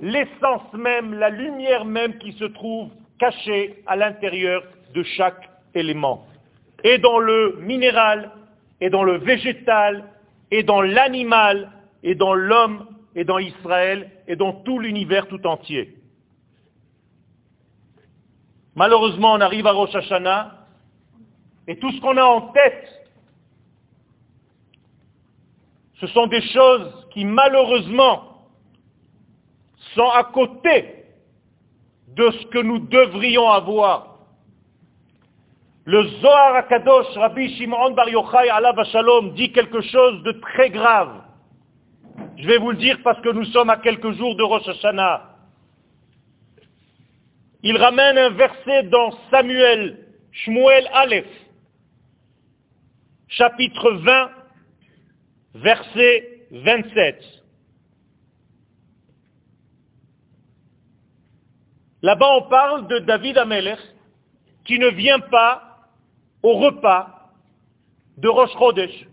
l'essence 0.00 0.72
même, 0.74 1.14
la 1.14 1.30
lumière 1.30 1.84
même 1.84 2.18
qui 2.18 2.32
se 2.32 2.44
trouve 2.44 2.90
cachée 3.18 3.82
à 3.86 3.96
l'intérieur 3.96 4.62
de 4.94 5.02
chaque 5.02 5.48
élément. 5.74 6.26
Et 6.84 6.98
dans 6.98 7.18
le 7.18 7.58
minéral, 7.60 8.30
et 8.80 8.90
dans 8.90 9.04
le 9.04 9.18
végétal, 9.18 10.04
et 10.56 10.62
dans 10.62 10.82
l'animal, 10.82 11.72
et 12.04 12.14
dans 12.14 12.32
l'homme, 12.32 12.86
et 13.16 13.24
dans 13.24 13.40
Israël, 13.40 14.08
et 14.28 14.36
dans 14.36 14.52
tout 14.52 14.78
l'univers 14.78 15.26
tout 15.26 15.44
entier. 15.48 15.96
Malheureusement, 18.76 19.32
on 19.32 19.40
arrive 19.40 19.66
à 19.66 19.72
Rosh 19.72 19.92
Hashanah, 19.96 20.64
et 21.66 21.76
tout 21.80 21.90
ce 21.90 22.00
qu'on 22.00 22.16
a 22.16 22.22
en 22.22 22.52
tête, 22.52 22.88
ce 25.94 26.06
sont 26.06 26.28
des 26.28 26.42
choses 26.42 27.08
qui 27.10 27.24
malheureusement 27.24 28.46
sont 29.96 30.10
à 30.10 30.22
côté 30.22 31.04
de 32.08 32.30
ce 32.30 32.46
que 32.46 32.58
nous 32.58 32.78
devrions 32.78 33.50
avoir. 33.50 34.13
Le 35.86 36.02
Zohar 36.20 36.54
Akadosh, 36.56 37.14
Rabbi 37.14 37.56
Shimon 37.56 37.90
Bar 37.90 38.08
Yochai 38.08 38.48
Alav 38.48 38.82
Shalom, 38.90 39.34
dit 39.34 39.52
quelque 39.52 39.82
chose 39.82 40.22
de 40.22 40.32
très 40.32 40.70
grave. 40.70 41.22
Je 42.38 42.46
vais 42.46 42.56
vous 42.56 42.70
le 42.70 42.78
dire 42.78 42.98
parce 43.04 43.20
que 43.20 43.28
nous 43.28 43.44
sommes 43.46 43.68
à 43.68 43.76
quelques 43.76 44.12
jours 44.12 44.34
de 44.34 44.42
Rosh 44.42 44.66
Hashanah. 44.66 45.30
Il 47.62 47.76
ramène 47.76 48.16
un 48.16 48.30
verset 48.30 48.84
dans 48.84 49.10
Samuel, 49.30 50.06
Shmuel 50.32 50.88
Aleph, 50.92 51.26
chapitre 53.28 53.90
20, 53.90 54.30
verset 55.54 56.46
27. 56.50 57.22
Là-bas, 62.02 62.36
on 62.36 62.42
parle 62.48 62.86
de 62.86 62.98
David 63.00 63.38
Amelech, 63.38 63.78
qui 64.64 64.78
ne 64.78 64.88
vient 64.88 65.20
pas 65.20 65.73
au 66.44 66.58
repas 66.58 67.32
de 68.18 68.28
Rosh 68.28 68.52
Chodesh. 68.52 69.06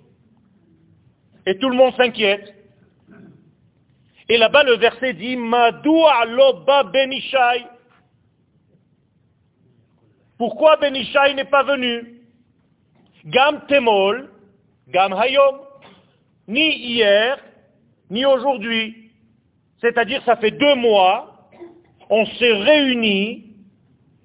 Et 1.45 1.57
tout 1.57 1.69
le 1.69 1.77
monde 1.77 1.95
s'inquiète. 1.95 2.53
Et 4.27 4.37
là-bas, 4.37 4.63
le 4.63 4.73
verset 4.73 5.13
dit, 5.13 5.37
Madoua 5.37 6.25
loba 6.25 6.83
benishai. 6.83 7.65
Pourquoi 10.37 10.75
Benishai 10.77 11.33
n'est 11.35 11.45
pas 11.45 11.63
venu? 11.63 12.21
Gam 13.25 13.61
temol, 13.67 14.29
gam 14.89 15.13
hayom. 15.13 15.59
Ni 16.47 16.75
hier, 16.75 17.37
ni 18.09 18.25
aujourd'hui. 18.25 19.11
C'est-à-dire, 19.79 20.21
ça 20.25 20.35
fait 20.35 20.51
deux 20.51 20.75
mois, 20.75 21.49
on 22.09 22.25
s'est 22.25 22.53
réunis 22.53 23.55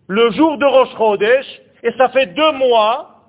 le 0.09 0.31
jour 0.33 0.59
de 0.59 0.65
Rosh 0.65 0.97
Chodesh, 0.97 1.47
et 1.87 1.93
ça 1.93 2.09
fait 2.09 2.35
deux 2.35 2.53
mois, 2.53 3.23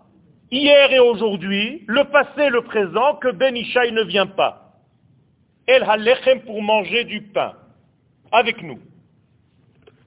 hier 0.49 0.91
et 0.91 0.97
aujourd'hui, 0.97 1.83
le 1.85 2.05
passé 2.05 2.41
et 2.41 2.49
le 2.49 2.63
présent, 2.63 3.13
que 3.17 3.29
Ben 3.29 3.55
Ishaï 3.55 3.91
ne 3.91 4.01
vient 4.01 4.25
pas. 4.25 4.73
El 5.67 5.83
halechem 5.83 6.41
pour 6.41 6.63
manger 6.63 7.03
du 7.03 7.21
pain, 7.21 7.53
avec 8.31 8.63
nous. 8.63 8.79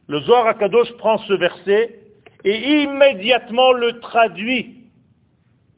Le 0.09 0.21
Zohar 0.23 0.49
Akadosh 0.49 0.93
prend 0.95 1.19
ce 1.19 1.33
verset 1.35 2.01
et 2.43 2.83
immédiatement 2.83 3.71
le 3.71 4.01
traduit 4.01 4.91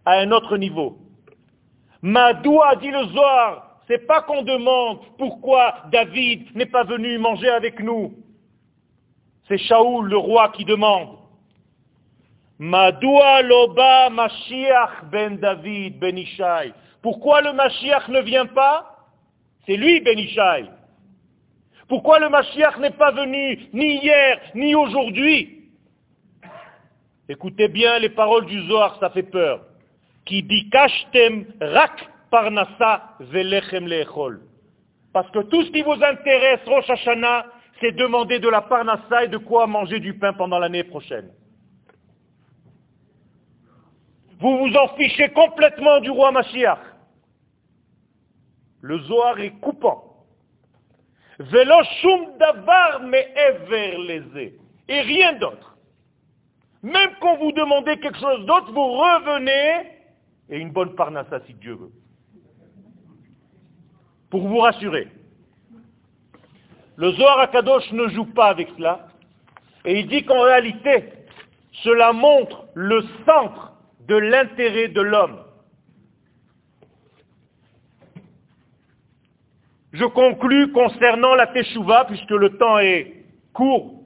à 0.06 0.12
un 0.20 0.32
autre 0.32 0.56
niveau. 0.56 0.96
Madoua, 2.00 2.76
dit 2.76 2.90
le 2.90 3.04
Zohar, 3.08 3.80
c'est 3.86 4.06
pas 4.06 4.22
qu'on 4.22 4.40
demande 4.40 5.00
pourquoi 5.18 5.74
David 5.92 6.56
n'est 6.56 6.64
pas 6.64 6.84
venu 6.84 7.18
manger 7.18 7.50
avec 7.50 7.80
nous. 7.80 8.14
C'est 9.46 9.58
Shaoul, 9.58 10.08
le 10.08 10.16
roi, 10.16 10.48
qui 10.56 10.64
demande. 10.64 11.21
Madoua 12.62 13.42
loba 13.42 14.08
Mashiach 14.10 15.10
ben 15.10 15.36
David 15.40 15.98
ben 15.98 16.16
Ishai. 16.16 16.72
Pourquoi 17.02 17.42
le 17.42 17.52
Mashiach 17.54 18.06
ne 18.06 18.20
vient 18.20 18.46
pas? 18.46 18.98
C'est 19.66 19.76
lui 19.76 20.00
ben 20.00 20.16
Ishai. 20.16 20.66
Pourquoi 21.88 22.20
le 22.20 22.28
Mashiach 22.28 22.78
n'est 22.78 22.92
pas 22.92 23.10
venu 23.10 23.68
ni 23.72 23.96
hier 23.96 24.38
ni 24.54 24.76
aujourd'hui? 24.76 25.72
Écoutez 27.28 27.66
bien 27.66 27.98
les 27.98 28.10
paroles 28.10 28.46
du 28.46 28.64
Zohar, 28.68 28.96
ça 29.00 29.10
fait 29.10 29.24
peur. 29.24 29.64
Qui 30.24 30.44
dit 30.44 30.70
kashtem 30.70 31.44
rak 31.60 32.08
parnasa 32.30 33.16
velechem 33.18 33.88
lechol. 33.88 34.40
Parce 35.12 35.28
que 35.32 35.40
tout 35.40 35.64
ce 35.64 35.70
qui 35.72 35.82
vous 35.82 36.00
intéresse, 36.00 36.60
Rosh 36.66 36.88
Hashanah, 36.88 37.44
c'est 37.80 37.90
demander 37.90 38.38
de 38.38 38.48
la 38.48 38.60
parnassa 38.60 39.24
et 39.24 39.28
de 39.28 39.38
quoi 39.38 39.66
manger 39.66 39.98
du 39.98 40.14
pain 40.14 40.32
pendant 40.32 40.60
l'année 40.60 40.84
prochaine. 40.84 41.28
Vous 44.42 44.58
vous 44.58 44.74
en 44.74 44.88
fichez 44.96 45.28
complètement 45.28 46.00
du 46.00 46.10
roi 46.10 46.32
Mashiach. 46.32 46.80
Le 48.80 48.98
Zohar 48.98 49.38
est 49.38 49.52
coupant. 49.60 50.26
Et 54.88 55.00
rien 55.00 55.34
d'autre. 55.34 55.76
Même 56.82 57.10
quand 57.20 57.36
vous 57.36 57.52
demandez 57.52 58.00
quelque 58.00 58.18
chose 58.18 58.44
d'autre, 58.44 58.72
vous 58.72 58.92
revenez 58.92 59.92
et 60.48 60.58
une 60.58 60.72
bonne 60.72 60.96
parnassa 60.96 61.38
si 61.46 61.54
Dieu 61.54 61.74
veut. 61.74 61.92
Pour 64.28 64.48
vous 64.48 64.58
rassurer. 64.58 65.06
Le 66.96 67.12
Zohar 67.12 67.38
Akadosh 67.38 67.92
ne 67.92 68.08
joue 68.08 68.26
pas 68.26 68.48
avec 68.48 68.70
cela. 68.76 69.06
Et 69.84 70.00
il 70.00 70.08
dit 70.08 70.24
qu'en 70.24 70.40
réalité, 70.42 71.12
cela 71.84 72.12
montre 72.12 72.64
le 72.74 73.04
centre 73.24 73.71
de 74.06 74.16
l'intérêt 74.16 74.88
de 74.88 75.00
l'homme. 75.00 75.42
Je 79.92 80.04
conclus 80.04 80.72
concernant 80.72 81.34
la 81.34 81.46
Teshuvah, 81.48 82.06
puisque 82.06 82.30
le 82.30 82.56
temps 82.56 82.78
est 82.78 83.24
court 83.52 84.02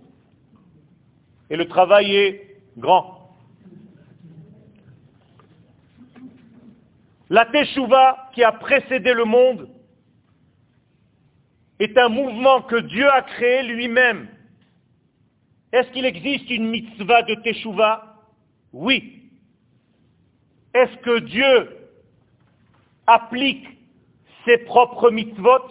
et 1.49 1.57
le 1.57 1.69
travail 1.69 2.15
est 2.15 2.61
grand. 2.77 3.37
La 7.31 7.47
Teshuvah 7.47 8.31
qui 8.35 8.43
a 8.43 8.53
précédé 8.53 9.13
le 9.15 9.25
monde 9.25 9.69
est 11.79 11.97
un 11.99 12.09
mouvement 12.09 12.63
que 12.63 12.77
Dieu 12.77 13.09
a 13.09 13.23
créé 13.23 13.63
lui-même. 13.63 14.29
Est-ce 15.73 15.91
qu'il 15.91 16.05
existe 16.05 16.49
une 16.51 16.69
mitzvah 16.69 17.23
de 17.23 17.35
Teshuvah 17.43 18.23
Oui. 18.73 19.26
Est-ce 20.77 20.97
que 20.99 21.21
Dieu 21.21 21.71
applique 23.07 23.67
ses 24.45 24.59
propres 24.59 25.11
mitzvot? 25.11 25.65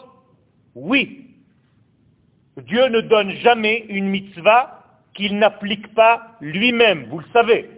Oui. 0.73 1.27
Dieu 2.57 2.87
ne 2.87 3.01
donne 3.01 3.29
jamais 3.33 3.85
une 3.89 4.07
mitzvah 4.09 4.83
qu'il 5.13 5.37
n'applique 5.37 5.93
pas 5.93 6.37
lui-même, 6.41 7.05
vous 7.09 7.19
le 7.19 7.25
savez. 7.33 7.69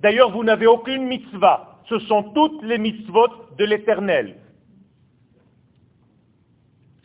D'ailleurs, 0.00 0.30
vous 0.30 0.42
n'avez 0.42 0.66
aucune 0.66 1.04
mitzvah. 1.04 1.78
Ce 1.90 1.98
sont 1.98 2.22
toutes 2.32 2.62
les 2.62 2.78
mitzvot 2.78 3.28
de 3.58 3.64
l'éternel. 3.66 4.36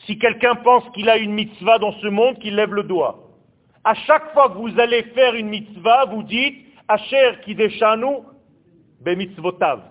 Si 0.05 0.17
quelqu'un 0.17 0.55
pense 0.55 0.89
qu'il 0.93 1.09
a 1.09 1.17
une 1.17 1.33
mitzvah 1.33 1.77
dans 1.79 1.91
ce 1.99 2.07
monde, 2.07 2.39
qu'il 2.39 2.55
lève 2.55 2.73
le 2.73 2.83
doigt. 2.83 3.19
À 3.83 3.95
chaque 3.95 4.31
fois 4.31 4.47
que 4.47 4.57
vous 4.59 4.79
allez 4.79 5.03
faire 5.13 5.35
une 5.35 5.49
mitzvah, 5.49 6.05
vous 6.05 6.23
dites 6.23 6.65
Asher 6.87 7.33
kideshanu 7.43 8.34
bemitzvotav. 9.01 9.81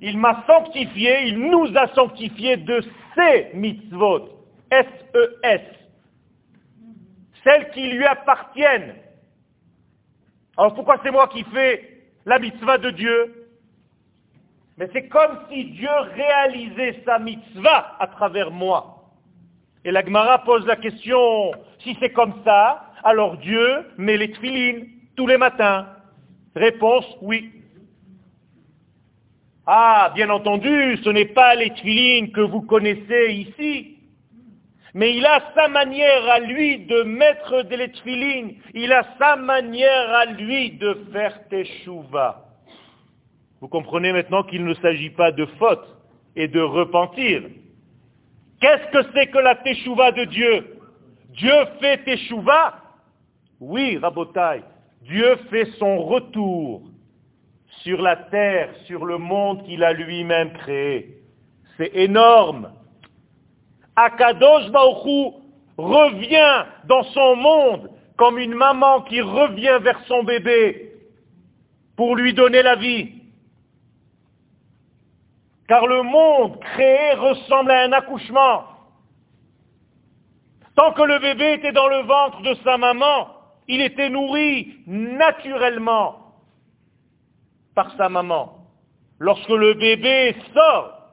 Il 0.00 0.18
m'a 0.18 0.44
sanctifié, 0.46 1.26
il 1.26 1.38
nous 1.38 1.76
a 1.76 1.88
sanctifié 1.94 2.56
de 2.56 2.82
ses 3.14 3.50
mitzvot. 3.54 4.28
S-E-S. 4.70 5.60
E 5.60 5.74
Celles 7.44 7.70
qui 7.70 7.86
lui 7.88 8.04
appartiennent. 8.04 8.94
Alors 10.56 10.74
pourquoi 10.74 11.00
c'est 11.02 11.10
moi 11.10 11.28
qui 11.28 11.42
fais 11.44 12.02
la 12.24 12.38
mitzvah 12.38 12.78
de 12.78 12.90
Dieu? 12.90 13.48
Mais 14.78 14.88
c'est 14.92 15.08
comme 15.08 15.38
si 15.50 15.64
Dieu 15.72 15.90
réalisait 16.14 17.02
sa 17.04 17.18
mitzvah 17.18 17.96
à 17.98 18.06
travers 18.06 18.50
moi. 18.50 19.12
Et 19.84 19.90
la 19.90 20.04
Gemara 20.04 20.42
pose 20.44 20.66
la 20.66 20.76
question, 20.76 21.52
si 21.82 21.96
c'est 22.00 22.12
comme 22.12 22.34
ça, 22.44 22.86
alors 23.02 23.36
Dieu 23.38 23.86
met 23.96 24.16
les 24.16 24.30
tfilines 24.32 24.88
tous 25.16 25.26
les 25.26 25.38
matins. 25.38 25.86
Réponse, 26.54 27.06
oui. 27.22 27.50
Ah, 29.66 30.10
bien 30.14 30.30
entendu, 30.30 30.98
ce 31.04 31.10
n'est 31.10 31.26
pas 31.26 31.54
les 31.54 31.70
que 31.70 32.40
vous 32.40 32.62
connaissez 32.62 33.32
ici. 33.32 33.98
Mais 34.94 35.16
il 35.16 35.24
a 35.24 35.52
sa 35.54 35.68
manière 35.68 36.28
à 36.28 36.40
lui 36.40 36.78
de 36.86 37.02
mettre 37.02 37.62
des 37.62 37.88
tfilines. 37.92 38.56
Il 38.74 38.92
a 38.92 39.06
sa 39.18 39.36
manière 39.36 40.10
à 40.14 40.24
lui 40.26 40.72
de 40.72 41.06
faire 41.12 41.46
teshuva. 41.48 42.44
Vous 43.60 43.68
comprenez 43.68 44.12
maintenant 44.12 44.42
qu'il 44.42 44.64
ne 44.64 44.74
s'agit 44.74 45.10
pas 45.10 45.30
de 45.30 45.46
faute 45.58 45.86
et 46.34 46.48
de 46.48 46.60
repentir. 46.60 47.42
Qu'est-ce 48.60 48.90
que 48.90 49.08
c'est 49.14 49.28
que 49.28 49.38
la 49.38 49.54
teshuva 49.54 50.12
de 50.12 50.24
Dieu? 50.24 50.80
Dieu 51.30 51.54
fait 51.80 51.98
teshuva? 52.04 52.74
Oui, 53.60 53.98
Rabotai. 53.98 54.62
Dieu 55.02 55.36
fait 55.50 55.66
son 55.78 56.02
retour 56.02 56.82
sur 57.82 58.02
la 58.02 58.16
terre, 58.16 58.74
sur 58.86 59.06
le 59.06 59.18
monde 59.18 59.64
qu'il 59.64 59.82
a 59.82 59.92
lui-même 59.92 60.52
créé. 60.52 61.16
C'est 61.76 61.90
énorme. 61.94 62.72
Akadosh 63.96 64.70
Baruch 64.70 65.34
revient 65.78 66.64
dans 66.84 67.02
son 67.04 67.36
monde 67.36 67.90
comme 68.16 68.38
une 68.38 68.54
maman 68.54 69.02
qui 69.02 69.20
revient 69.20 69.78
vers 69.80 70.00
son 70.06 70.24
bébé 70.24 70.92
pour 71.96 72.16
lui 72.16 72.34
donner 72.34 72.62
la 72.62 72.76
vie. 72.76 73.14
Car 75.68 75.86
le 75.86 76.02
monde 76.02 76.58
créé 76.60 77.14
ressemble 77.14 77.70
à 77.70 77.82
un 77.84 77.92
accouchement. 77.92 78.64
Tant 80.74 80.92
que 80.92 81.02
le 81.02 81.18
bébé 81.18 81.54
était 81.54 81.72
dans 81.72 81.88
le 81.88 82.02
ventre 82.02 82.42
de 82.42 82.54
sa 82.64 82.76
maman, 82.76 83.28
il 83.70 83.80
était 83.82 84.10
nourri 84.10 84.74
naturellement 84.88 86.34
par 87.76 87.96
sa 87.96 88.08
maman. 88.08 88.66
Lorsque 89.20 89.48
le 89.48 89.74
bébé 89.74 90.34
sort, 90.52 91.12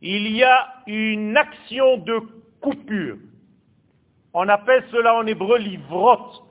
il 0.00 0.34
y 0.34 0.42
a 0.42 0.66
une 0.86 1.36
action 1.36 1.98
de 1.98 2.20
coupure. 2.62 3.16
On 4.32 4.48
appelle 4.48 4.82
cela 4.90 5.14
en 5.16 5.26
hébreu 5.26 5.58
l'ivrot. 5.58 6.42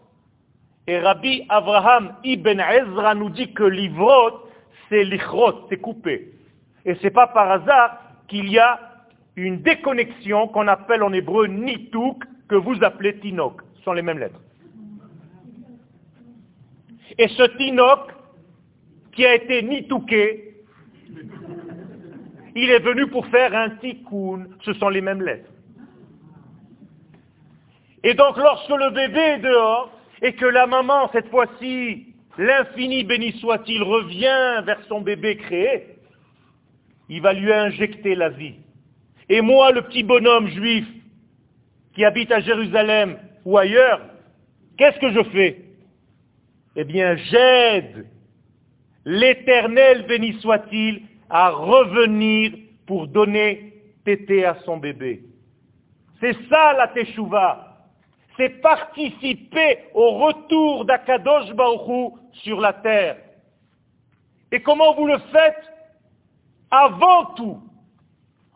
Et 0.86 1.00
Rabbi 1.00 1.46
Abraham 1.50 2.14
ibn 2.24 2.60
Ezra 2.60 3.16
nous 3.16 3.32
dit 3.32 3.52
que 3.54 3.64
l'ivrot, 3.64 4.48
c'est 4.88 5.04
l'ichrot, 5.04 5.66
c'est 5.68 5.82
coupé. 5.82 6.32
Et 6.86 6.94
ce 6.94 7.04
n'est 7.04 7.10
pas 7.10 7.28
par 7.28 7.50
hasard 7.50 7.98
qu'il 8.28 8.50
y 8.50 8.60
a 8.60 8.80
une 9.36 9.62
déconnexion 9.64 10.48
qu'on 10.48 10.68
appelle 10.68 11.02
en 11.02 11.12
hébreu 11.12 11.48
nitouk, 11.48 12.24
que 12.48 12.56
vous 12.56 12.84
appelez 12.84 13.18
tinok. 13.20 13.62
Ce 13.78 13.82
sont 13.82 13.94
les 13.94 14.04
mêmes 14.04 14.20
lettres. 14.20 14.40
Et 17.18 17.28
ce 17.30 17.44
tinoc, 17.58 18.12
qui 19.14 19.26
a 19.26 19.36
été 19.36 19.64
nitouké, 19.64 20.54
il 22.56 22.70
est 22.70 22.80
venu 22.80 23.08
pour 23.08 23.26
faire 23.28 23.54
un 23.56 23.72
tikkun. 23.72 24.48
Ce 24.62 24.74
sont 24.74 24.90
les 24.90 25.02
mêmes 25.02 25.22
lettres. 25.22 25.52
Et 28.04 28.14
donc 28.14 28.38
lorsque 28.38 28.70
le 28.70 28.92
bébé 28.92 29.20
est 29.20 29.40
dehors, 29.40 29.92
et 30.22 30.34
que 30.34 30.46
la 30.46 30.66
maman, 30.66 31.10
cette 31.12 31.30
fois-ci, 31.30 32.14
l'infini 32.38 33.04
béni 33.04 33.34
soit-il, 33.40 33.82
revient 33.84 34.64
vers 34.66 34.82
son 34.88 35.02
bébé 35.02 35.38
créé, 35.38 35.98
il 37.10 37.22
va 37.22 37.34
lui 37.34 37.52
injecter 37.52 38.16
la 38.16 38.30
vie. 38.30 38.56
Et 39.30 39.42
moi, 39.42 39.72
le 39.72 39.82
petit 39.82 40.04
bonhomme 40.04 40.48
juif 40.48 40.86
qui 41.94 42.06
habite 42.06 42.32
à 42.32 42.40
Jérusalem 42.40 43.18
ou 43.46 43.58
ailleurs, 43.58 44.02
qu'est-ce 44.78 45.00
que 45.00 45.12
je 45.12 45.24
fais? 45.32 45.67
Eh 46.80 46.84
bien, 46.84 47.16
j'aide 47.16 48.06
l'éternel 49.04 50.06
béni 50.06 50.40
soit-il 50.42 51.02
à 51.28 51.50
revenir 51.50 52.54
pour 52.86 53.08
donner 53.08 53.74
tété 54.06 54.46
à 54.46 54.56
son 54.64 54.78
bébé. 54.78 55.24
C'est 56.20 56.38
ça 56.50 56.74
la 56.74 56.88
teshuva. 56.90 57.78
C'est 58.38 58.62
participer 58.62 59.80
au 59.96 60.12
retour 60.20 60.86
d'Akadosh 60.86 61.52
Baruch 61.54 62.14
sur 62.44 62.62
la 62.62 62.74
terre. 62.74 63.18
Et 64.52 64.62
comment 64.62 64.94
vous 64.94 65.08
le 65.08 65.18
faites? 65.32 65.74
Avant 66.70 67.26
tout, 67.34 67.60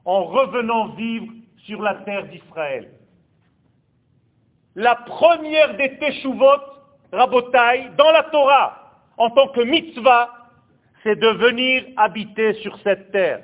en 0.06 0.26
revenant 0.26 0.90
vivre 0.90 1.34
sur 1.66 1.82
la 1.82 1.96
terre 1.96 2.28
d'Israël. 2.28 2.92
La 4.76 4.96
première 4.96 5.76
des 5.76 5.98
Teshuvot, 5.98 6.81
Rabotai, 7.12 7.92
dans 7.98 8.12
la 8.12 8.24
Torah, 8.24 8.82
en 9.18 9.30
tant 9.30 9.50
que 9.50 9.62
mitzvah, 9.62 10.30
c'est 11.04 11.20
de 11.20 11.28
venir 11.28 11.84
habiter 11.98 12.54
sur 12.56 12.78
cette 12.80 13.12
terre. 13.12 13.42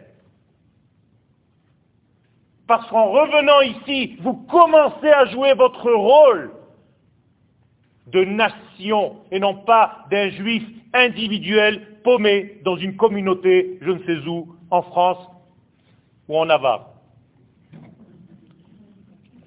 Parce 2.68 2.88
qu'en 2.90 3.12
revenant 3.12 3.62
ici, 3.62 4.18
vous 4.22 4.34
commencez 4.34 5.10
à 5.10 5.26
jouer 5.26 5.54
votre 5.54 5.92
rôle 5.92 6.52
de 8.08 8.24
nation 8.24 9.18
et 9.32 9.40
non 9.40 9.56
pas 9.56 10.06
d'un 10.12 10.30
juif 10.30 10.64
individuel 10.94 12.00
paumé 12.04 12.60
dans 12.64 12.78
une 12.78 12.96
communauté, 12.96 13.78
je 13.82 13.92
ne 13.92 14.04
sais 14.04 14.28
où, 14.28 14.56
en 14.70 14.82
France 14.82 15.18
ou 16.28 16.38
en 16.38 16.46
Navarre. 16.46 16.88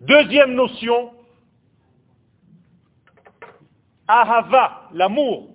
Deuxième 0.00 0.54
notion, 0.54 1.11
Ahava, 4.10 4.88
l'amour. 4.92 5.50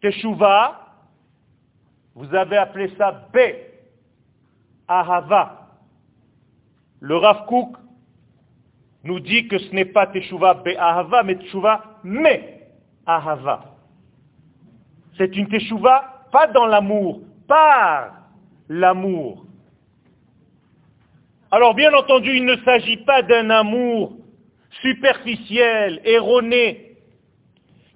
Teshuva, 0.00 0.86
vous 2.14 2.32
avez 2.32 2.56
appelé 2.56 2.92
ça 2.96 3.10
B. 3.32 3.38
Ahava. 4.86 5.66
Le 7.00 7.16
Rav 7.16 7.46
Kook 7.46 7.76
nous 9.02 9.18
dit 9.18 9.48
que 9.48 9.58
ce 9.58 9.74
n'est 9.74 9.84
pas 9.84 10.06
Teshuva 10.06 10.54
B. 10.54 10.68
Ahava, 10.78 11.24
mais 11.24 11.36
Teshuva 11.38 11.98
mais 12.04 12.68
Ahava. 13.04 13.64
C'est 15.16 15.36
une 15.36 15.48
Teshuva 15.48 16.26
pas 16.30 16.46
dans 16.46 16.66
l'amour, 16.66 17.22
par 17.48 18.12
l'amour. 18.68 19.44
Alors 21.50 21.74
bien 21.74 21.92
entendu, 21.94 22.36
il 22.36 22.44
ne 22.44 22.56
s'agit 22.58 22.98
pas 22.98 23.22
d'un 23.22 23.50
amour 23.50 24.12
superficiel, 24.82 26.00
erroné, 26.04 26.87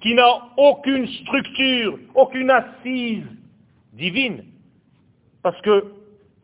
qui 0.02 0.14
n'a 0.14 0.48
aucune 0.56 1.06
structure, 1.06 1.98
aucune 2.14 2.50
assise 2.50 3.24
divine. 3.92 4.44
Parce 5.42 5.60
que, 5.62 5.84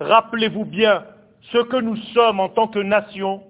rappelez-vous 0.00 0.64
bien, 0.64 1.04
ce 1.52 1.58
que 1.58 1.76
nous 1.76 1.96
sommes 2.14 2.40
en 2.40 2.48
tant 2.48 2.68
que 2.68 2.78
nation, 2.78 3.42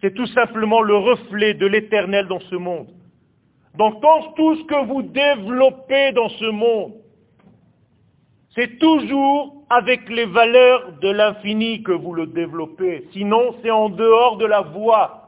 c'est 0.00 0.14
tout 0.14 0.26
simplement 0.26 0.82
le 0.82 0.96
reflet 0.96 1.54
de 1.54 1.66
l'éternel 1.66 2.26
dans 2.28 2.40
ce 2.40 2.56
monde. 2.56 2.88
Donc 3.76 4.00
tout 4.36 4.56
ce 4.56 4.64
que 4.64 4.86
vous 4.86 5.02
développez 5.02 6.12
dans 6.12 6.28
ce 6.28 6.46
monde, 6.46 6.94
c'est 8.54 8.78
toujours 8.78 9.64
avec 9.70 10.08
les 10.08 10.26
valeurs 10.26 10.92
de 11.00 11.08
l'infini 11.08 11.82
que 11.82 11.92
vous 11.92 12.12
le 12.12 12.26
développez. 12.26 13.06
Sinon, 13.12 13.54
c'est 13.62 13.70
en 13.70 13.88
dehors 13.88 14.38
de 14.38 14.46
la 14.46 14.62
voie. 14.62 15.19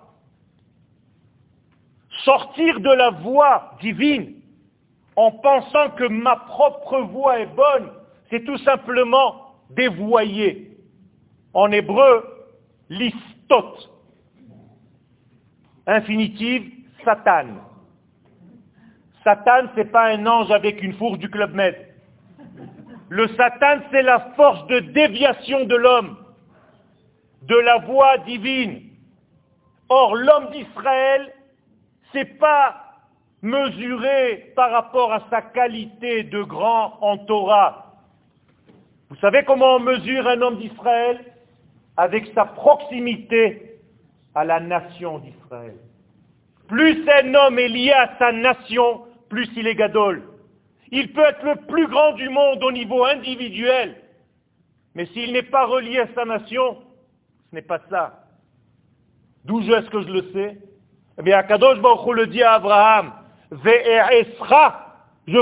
Sortir 2.25 2.81
de 2.81 2.91
la 2.91 3.11
voie 3.11 3.77
divine, 3.81 4.35
en 5.17 5.31
pensant 5.31 5.91
que 5.91 6.05
ma 6.05 6.37
propre 6.37 7.01
voix 7.01 7.41
est 7.41 7.55
bonne, 7.55 7.91
c'est 8.31 8.45
tout 8.45 8.59
simplement 8.59 9.55
dévoyer. 9.71 10.77
En 11.55 11.71
hébreu, 11.71 12.25
listot. 12.89 13.77
Infinitive, 15.87 16.71
Satan. 17.05 17.47
Satan, 19.25 19.69
c'est 19.75 19.91
pas 19.91 20.09
un 20.13 20.27
ange 20.27 20.51
avec 20.51 20.83
une 20.83 20.95
fourche 20.95 21.19
du 21.19 21.29
Club 21.29 21.55
Med. 21.55 21.77
Le 23.09 23.29
Satan, 23.37 23.83
c'est 23.91 24.03
la 24.03 24.21
force 24.37 24.67
de 24.69 24.81
déviation 24.81 25.65
de 25.65 25.77
l'homme, 25.77 26.17
de 27.43 27.57
la 27.57 27.79
voix 27.79 28.19
divine. 28.19 28.83
Or, 29.89 30.15
l'homme 30.17 30.51
d'Israël, 30.51 31.33
c'est 32.13 32.39
pas 32.39 32.83
mesuré 33.43 34.53
par 34.55 34.71
rapport 34.71 35.13
à 35.13 35.27
sa 35.31 35.43
qualité 35.43 36.23
de 36.23 36.43
grand 36.43 36.99
en 37.01 37.19
Torah. 37.19 37.97
Vous 39.11 39.17
savez 39.17 39.45
comment 39.45 39.77
on 39.77 39.81
mesure 39.81 40.27
un 40.27 40.41
homme 40.41 40.59
d'Israël? 40.59 41.21
Avec 41.97 42.33
sa 42.35 42.47
proximité 42.47 43.79
à 44.35 44.45
la 44.45 44.61
nation 44.61 45.19
d'Israël. 45.19 45.75
Plus 46.69 47.07
un 47.07 47.35
homme 47.35 47.59
est 47.59 47.69
lié 47.69 47.93
à 47.93 48.17
sa 48.19 48.33
nation, 48.33 49.03
plus 49.29 49.49
il 49.57 49.67
est 49.67 49.75
gadol. 49.75 50.23
Il 50.91 51.13
peut 51.13 51.25
être 51.25 51.45
le 51.45 51.57
plus 51.67 51.87
grand 51.87 52.13
du 52.13 52.29
monde 52.31 52.63
au 52.65 52.73
niveau 52.73 53.05
individuel, 53.05 53.95
mais 54.95 55.07
s'il 55.07 55.33
n'est 55.33 55.43
pas 55.43 55.67
relié 55.67 56.01
à 56.01 56.09
sa 56.15 56.25
nation, 56.25 56.79
ce 57.51 57.57
n'est 57.57 57.63
pas 57.63 57.81
ça. 57.91 58.25
D'où 59.45 59.61
est-ce 59.61 59.91
que 59.91 60.03
je 60.03 60.13
le 60.13 60.33
sais? 60.33 60.59
Eh 61.19 61.23
bien, 61.23 61.39
Akadosh 61.39 61.79
Baruch 61.81 62.17
le 62.17 62.27
dit 62.27 62.43
à 62.43 62.55
Abraham, 62.55 63.13
je 63.51 63.59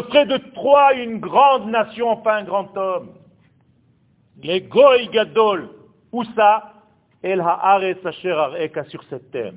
ferai 0.03 0.27
de 0.27 0.37
toi 0.55 0.95
une 0.95 1.21
grande 1.21 1.71
nation, 1.71 2.17
pas 2.17 2.37
un 2.37 2.45
grand 2.45 2.77
homme. 2.77 3.11
Les 4.43 4.63
goy 4.63 5.09
gadol, 5.09 5.71
où 6.13 6.25
ça? 6.37 6.73
El 7.23 7.45
sur 8.89 9.03
cette 9.11 9.31
terre. 9.31 9.53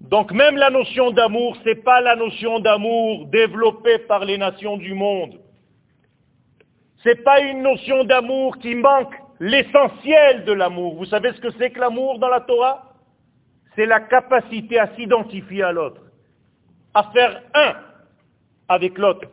Donc 0.00 0.32
même 0.32 0.56
la 0.56 0.70
notion 0.70 1.10
d'amour, 1.10 1.56
ce 1.56 1.68
n'est 1.68 1.74
pas 1.74 2.00
la 2.00 2.16
notion 2.16 2.60
d'amour 2.60 3.26
développée 3.26 3.98
par 3.98 4.24
les 4.24 4.38
nations 4.38 4.76
du 4.76 4.94
monde. 4.94 5.40
Ce 6.98 7.08
n'est 7.08 7.16
pas 7.16 7.40
une 7.40 7.62
notion 7.62 8.04
d'amour 8.04 8.58
qui 8.58 8.74
manque 8.76 9.14
l'essentiel 9.40 10.44
de 10.44 10.52
l'amour. 10.52 10.94
Vous 10.94 11.06
savez 11.06 11.32
ce 11.32 11.40
que 11.40 11.50
c'est 11.58 11.70
que 11.70 11.80
l'amour 11.80 12.18
dans 12.18 12.28
la 12.28 12.40
Torah? 12.40 12.91
C'est 13.74 13.86
la 13.86 14.00
capacité 14.00 14.78
à 14.78 14.94
s'identifier 14.94 15.62
à 15.62 15.72
l'autre 15.72 16.02
à 16.94 17.04
faire 17.12 17.42
un 17.54 17.74
avec 18.68 18.98
l'autre. 18.98 19.28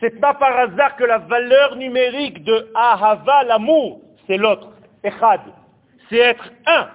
C'est 0.00 0.20
pas 0.20 0.34
par 0.34 0.56
hasard 0.56 0.96
que 0.96 1.04
la 1.04 1.18
valeur 1.18 1.76
numérique 1.76 2.44
de 2.44 2.70
Ahava, 2.74 3.44
l'amour, 3.44 4.02
c'est 4.26 4.36
l'autre, 4.36 4.72
Echad. 5.02 5.40
C'est 6.08 6.18
être 6.18 6.52
un 6.66 6.90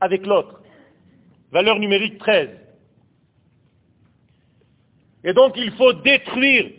avec 0.00 0.26
l'autre. 0.26 0.60
Valeur 1.50 1.78
numérique 1.78 2.18
13. 2.18 2.48
Et 5.24 5.32
donc 5.32 5.54
il 5.56 5.72
faut 5.72 5.92
détruire 5.92 6.70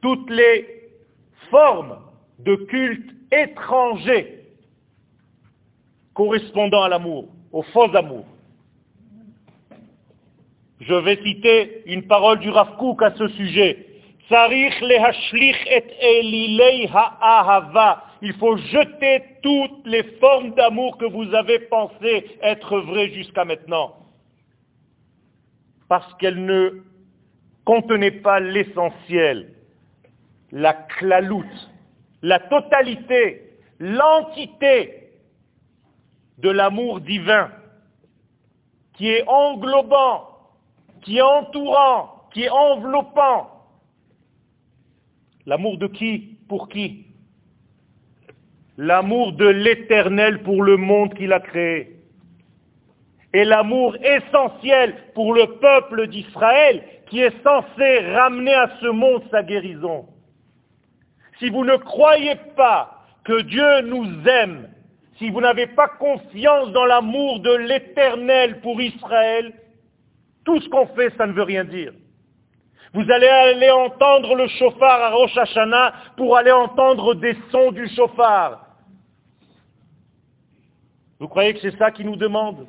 toutes 0.00 0.30
les 0.30 0.90
formes 1.50 1.98
de 2.38 2.54
culte 2.56 3.10
étrangers 3.32 4.37
correspondant 6.18 6.82
à 6.82 6.88
l'amour, 6.88 7.28
au 7.52 7.62
faux 7.62 7.94
amour. 7.96 8.26
Je 10.80 10.94
vais 10.94 11.16
citer 11.22 11.84
une 11.86 12.08
parole 12.08 12.40
du 12.40 12.50
Rav 12.50 12.76
Kook 12.76 13.00
à 13.02 13.12
ce 13.14 13.28
sujet. 13.28 13.86
Il 18.20 18.32
faut 18.32 18.56
jeter 18.56 19.22
toutes 19.44 19.86
les 19.86 20.02
formes 20.18 20.54
d'amour 20.56 20.98
que 20.98 21.04
vous 21.04 21.32
avez 21.36 21.60
pensé 21.60 22.26
être 22.42 22.80
vraies 22.80 23.10
jusqu'à 23.10 23.44
maintenant. 23.44 23.94
Parce 25.88 26.12
qu'elles 26.14 26.44
ne 26.44 26.82
contenaient 27.64 28.10
pas 28.10 28.40
l'essentiel, 28.40 29.52
la 30.50 30.72
claloute, 30.72 31.70
la 32.22 32.40
totalité, 32.40 33.52
l'entité 33.78 34.97
de 36.38 36.50
l'amour 36.50 37.00
divin 37.00 37.50
qui 38.94 39.08
est 39.08 39.24
englobant 39.26 40.28
qui 41.02 41.18
est 41.18 41.22
entourant, 41.22 42.28
qui 42.32 42.44
est 42.44 42.50
enveloppant. 42.50 43.50
L'amour 45.46 45.78
de 45.78 45.86
qui 45.86 46.38
Pour 46.48 46.68
qui? 46.68 47.06
L'amour 48.76 49.32
de 49.32 49.46
l'éternel 49.46 50.42
pour 50.42 50.62
le 50.62 50.76
monde 50.76 51.14
qu'il 51.14 51.32
a 51.32 51.40
créé. 51.40 51.96
Et 53.32 53.44
l'amour 53.44 53.96
essentiel 53.96 54.94
pour 55.14 55.34
le 55.34 55.46
peuple 55.58 56.06
d'Israël 56.08 56.82
qui 57.10 57.20
est 57.20 57.42
censé 57.42 58.00
ramener 58.14 58.54
à 58.54 58.70
ce 58.80 58.86
monde 58.86 59.22
sa 59.30 59.42
guérison. 59.42 60.06
Si 61.38 61.50
vous 61.50 61.64
ne 61.64 61.76
croyez 61.76 62.36
pas 62.56 63.04
que 63.24 63.42
Dieu 63.42 63.80
nous 63.82 64.28
aime, 64.28 64.68
si 65.18 65.30
vous 65.30 65.40
n'avez 65.40 65.66
pas 65.66 65.88
confiance 65.88 66.70
dans 66.70 66.86
l'amour 66.86 67.40
de 67.40 67.54
l'éternel 67.56 68.60
pour 68.60 68.80
Israël, 68.80 69.52
tout 70.44 70.60
ce 70.60 70.68
qu'on 70.68 70.86
fait, 70.88 71.12
ça 71.16 71.26
ne 71.26 71.32
veut 71.32 71.42
rien 71.42 71.64
dire. 71.64 71.92
Vous 72.94 73.10
allez 73.10 73.26
aller 73.26 73.70
entendre 73.70 74.34
le 74.34 74.48
chauffard 74.48 75.02
à 75.02 75.10
Rosh 75.10 75.36
Hashanah 75.36 75.92
pour 76.16 76.36
aller 76.36 76.52
entendre 76.52 77.14
des 77.14 77.36
sons 77.50 77.72
du 77.72 77.86
chauffard. 77.88 78.64
Vous 81.18 81.28
croyez 81.28 81.52
que 81.52 81.60
c'est 81.60 81.76
ça 81.76 81.90
qu'il 81.90 82.06
nous 82.06 82.16
demande 82.16 82.66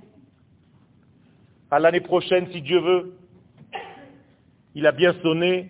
À 1.72 1.80
l'année 1.80 2.02
prochaine, 2.02 2.48
si 2.52 2.62
Dieu 2.62 2.80
veut. 2.80 3.14
Il 4.74 4.88
a 4.88 4.92
bien 4.92 5.14
sonné. 5.22 5.70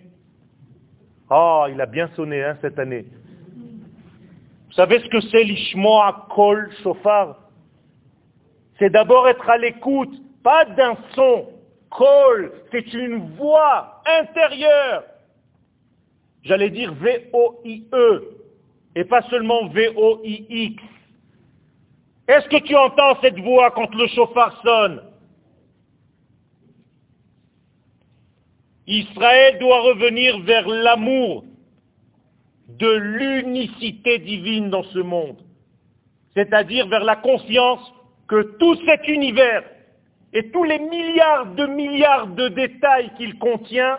Ah, 1.28 1.66
il 1.70 1.80
a 1.80 1.86
bien 1.86 2.08
sonné 2.16 2.42
hein, 2.42 2.56
cette 2.60 2.78
année. 2.78 3.04
Vous 4.70 4.76
savez 4.76 5.00
ce 5.00 5.08
que 5.08 5.20
c'est 5.20 5.42
l'ishmoa 5.42 6.28
kol 6.30 6.70
shofar? 6.84 7.36
C'est 8.78 8.90
d'abord 8.90 9.28
être 9.28 9.50
à 9.50 9.58
l'écoute, 9.58 10.14
pas 10.44 10.64
d'un 10.64 10.96
son. 11.16 11.48
Kol, 11.90 12.52
c'est 12.70 12.94
une 12.94 13.34
voix 13.34 14.00
intérieure. 14.06 15.02
J'allais 16.44 16.70
dire 16.70 16.94
V-O-I-E, 16.94 18.22
et 18.94 19.04
pas 19.04 19.22
seulement 19.22 19.66
V-O-I-X. 19.66 20.80
Est-ce 22.28 22.48
que 22.48 22.62
tu 22.62 22.76
entends 22.76 23.20
cette 23.20 23.40
voix 23.40 23.72
quand 23.72 23.92
le 23.92 24.06
chauffard 24.06 24.62
sonne? 24.62 25.02
Israël 28.86 29.58
doit 29.58 29.80
revenir 29.80 30.38
vers 30.42 30.68
l'amour 30.68 31.44
de 32.78 32.90
l'unicité 32.90 34.18
divine 34.18 34.70
dans 34.70 34.84
ce 34.84 34.98
monde, 34.98 35.38
c'est-à-dire 36.34 36.88
vers 36.88 37.04
la 37.04 37.16
conscience 37.16 37.80
que 38.28 38.56
tout 38.58 38.76
cet 38.86 39.08
univers 39.08 39.64
et 40.32 40.50
tous 40.50 40.64
les 40.64 40.78
milliards 40.78 41.46
de 41.54 41.66
milliards 41.66 42.28
de 42.28 42.48
détails 42.48 43.10
qu'il 43.16 43.38
contient 43.38 43.98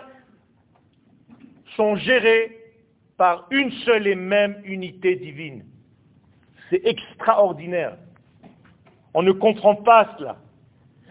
sont 1.76 1.96
gérés 1.96 2.56
par 3.18 3.46
une 3.50 3.70
seule 3.84 4.06
et 4.06 4.14
même 4.14 4.60
unité 4.64 5.16
divine. 5.16 5.64
C'est 6.70 6.84
extraordinaire. 6.86 7.96
On 9.14 9.22
ne 9.22 9.32
comprend 9.32 9.76
pas 9.76 10.14
cela. 10.18 10.36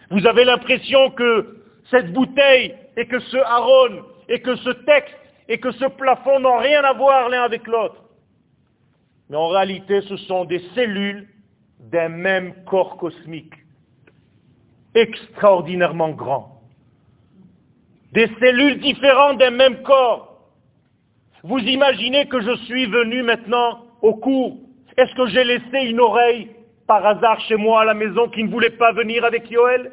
Vous 0.09 0.25
avez 0.25 0.43
l'impression 0.43 1.11
que 1.11 1.61
cette 1.89 2.11
bouteille 2.11 2.75
et 2.97 3.05
que 3.05 3.19
ce 3.19 3.37
Aaron 3.37 4.03
et 4.27 4.41
que 4.41 4.55
ce 4.55 4.71
texte 4.71 5.15
et 5.51 5.57
que 5.57 5.73
ce 5.73 5.83
plafond 5.83 6.39
n'ont 6.39 6.59
rien 6.59 6.81
à 6.85 6.93
voir 6.93 7.27
l'un 7.27 7.43
avec 7.43 7.67
l'autre. 7.67 8.01
Mais 9.29 9.35
en 9.35 9.49
réalité, 9.49 9.99
ce 10.03 10.15
sont 10.15 10.45
des 10.45 10.61
cellules 10.73 11.27
d'un 11.77 12.07
même 12.07 12.53
corps 12.63 12.95
cosmique, 12.95 13.53
extraordinairement 14.95 16.11
grand. 16.11 16.61
Des 18.13 18.29
cellules 18.39 18.79
différentes 18.79 19.39
d'un 19.39 19.51
même 19.51 19.81
corps. 19.83 20.39
Vous 21.43 21.59
imaginez 21.59 22.29
que 22.29 22.39
je 22.39 22.55
suis 22.63 22.85
venu 22.85 23.21
maintenant 23.21 23.83
au 24.01 24.13
cours. 24.13 24.57
Est-ce 24.95 25.13
que 25.15 25.25
j'ai 25.27 25.43
laissé 25.43 25.89
une 25.89 25.99
oreille 25.99 26.49
par 26.87 27.05
hasard 27.05 27.41
chez 27.41 27.57
moi 27.57 27.81
à 27.81 27.85
la 27.85 27.93
maison 27.93 28.29
qui 28.29 28.41
ne 28.45 28.49
voulait 28.49 28.77
pas 28.77 28.93
venir 28.93 29.25
avec 29.25 29.51
Yoel 29.51 29.91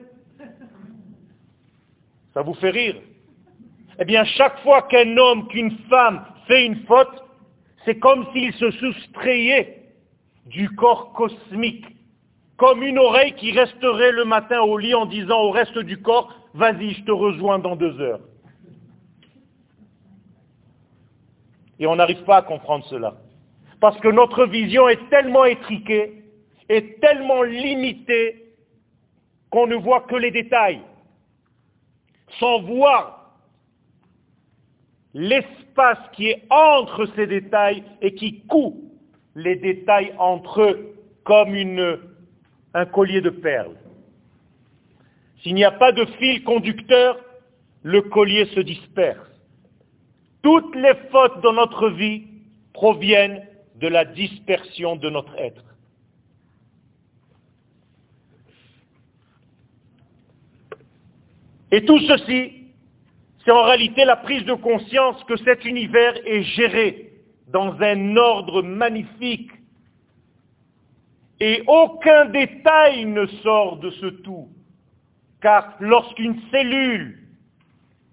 ça 2.32 2.42
vous 2.42 2.54
fait 2.54 2.70
rire? 2.70 2.94
Eh 3.98 4.04
bien, 4.04 4.24
chaque 4.24 4.60
fois 4.60 4.82
qu'un 4.82 5.16
homme, 5.16 5.48
qu'une 5.48 5.76
femme 5.88 6.24
fait 6.46 6.64
une 6.64 6.84
faute, 6.86 7.24
c'est 7.84 7.98
comme 7.98 8.26
s'il 8.32 8.52
se 8.54 8.70
soustrayait 8.70 9.82
du 10.46 10.70
corps 10.70 11.12
cosmique, 11.12 11.86
comme 12.56 12.82
une 12.82 12.98
oreille 12.98 13.34
qui 13.34 13.50
resterait 13.52 14.12
le 14.12 14.24
matin 14.24 14.60
au 14.60 14.78
lit 14.78 14.94
en 14.94 15.06
disant 15.06 15.40
au 15.40 15.50
reste 15.50 15.78
du 15.78 16.00
corps, 16.00 16.32
vas-y, 16.54 16.94
je 16.94 17.04
te 17.04 17.10
rejoins 17.10 17.58
dans 17.58 17.76
deux 17.76 18.00
heures. 18.00 18.20
Et 21.80 21.86
on 21.86 21.96
n'arrive 21.96 22.24
pas 22.24 22.38
à 22.38 22.42
comprendre 22.42 22.84
cela. 22.86 23.14
Parce 23.80 23.98
que 24.00 24.08
notre 24.08 24.44
vision 24.46 24.88
est 24.88 25.08
tellement 25.10 25.44
étriquée, 25.44 26.24
est 26.68 27.00
tellement 27.00 27.42
limitée, 27.42 28.44
qu'on 29.50 29.66
ne 29.66 29.76
voit 29.76 30.02
que 30.02 30.16
les 30.16 30.30
détails 30.30 30.82
sans 32.38 32.60
voir 32.60 33.17
l'espace 35.14 35.98
qui 36.12 36.28
est 36.28 36.42
entre 36.50 37.06
ces 37.16 37.26
détails 37.26 37.82
et 38.02 38.14
qui 38.14 38.40
coupe 38.46 38.82
les 39.34 39.56
détails 39.56 40.12
entre 40.18 40.62
eux 40.62 40.94
comme 41.24 41.54
un 42.74 42.86
collier 42.86 43.20
de 43.20 43.30
perles. 43.30 43.76
S'il 45.42 45.54
n'y 45.54 45.64
a 45.64 45.70
pas 45.70 45.92
de 45.92 46.04
fil 46.18 46.42
conducteur, 46.42 47.18
le 47.82 48.02
collier 48.02 48.46
se 48.46 48.60
disperse. 48.60 49.28
Toutes 50.42 50.74
les 50.74 50.94
fautes 51.10 51.40
dans 51.42 51.52
notre 51.52 51.90
vie 51.90 52.26
proviennent 52.72 53.46
de 53.76 53.88
la 53.88 54.04
dispersion 54.04 54.96
de 54.96 55.10
notre 55.10 55.36
être. 55.38 55.64
Et 61.70 61.84
tout 61.84 61.98
ceci, 62.00 62.57
c'est 63.48 63.54
en 63.54 63.62
réalité 63.62 64.04
la 64.04 64.16
prise 64.16 64.44
de 64.44 64.52
conscience 64.52 65.24
que 65.24 65.38
cet 65.38 65.64
univers 65.64 66.14
est 66.26 66.42
géré 66.42 67.12
dans 67.46 67.74
un 67.80 68.14
ordre 68.18 68.60
magnifique. 68.60 69.50
Et 71.40 71.62
aucun 71.66 72.26
détail 72.26 73.06
ne 73.06 73.24
sort 73.42 73.78
de 73.78 73.88
ce 73.88 74.06
tout. 74.06 74.50
Car 75.40 75.76
lorsqu'une 75.80 76.38
cellule 76.50 77.20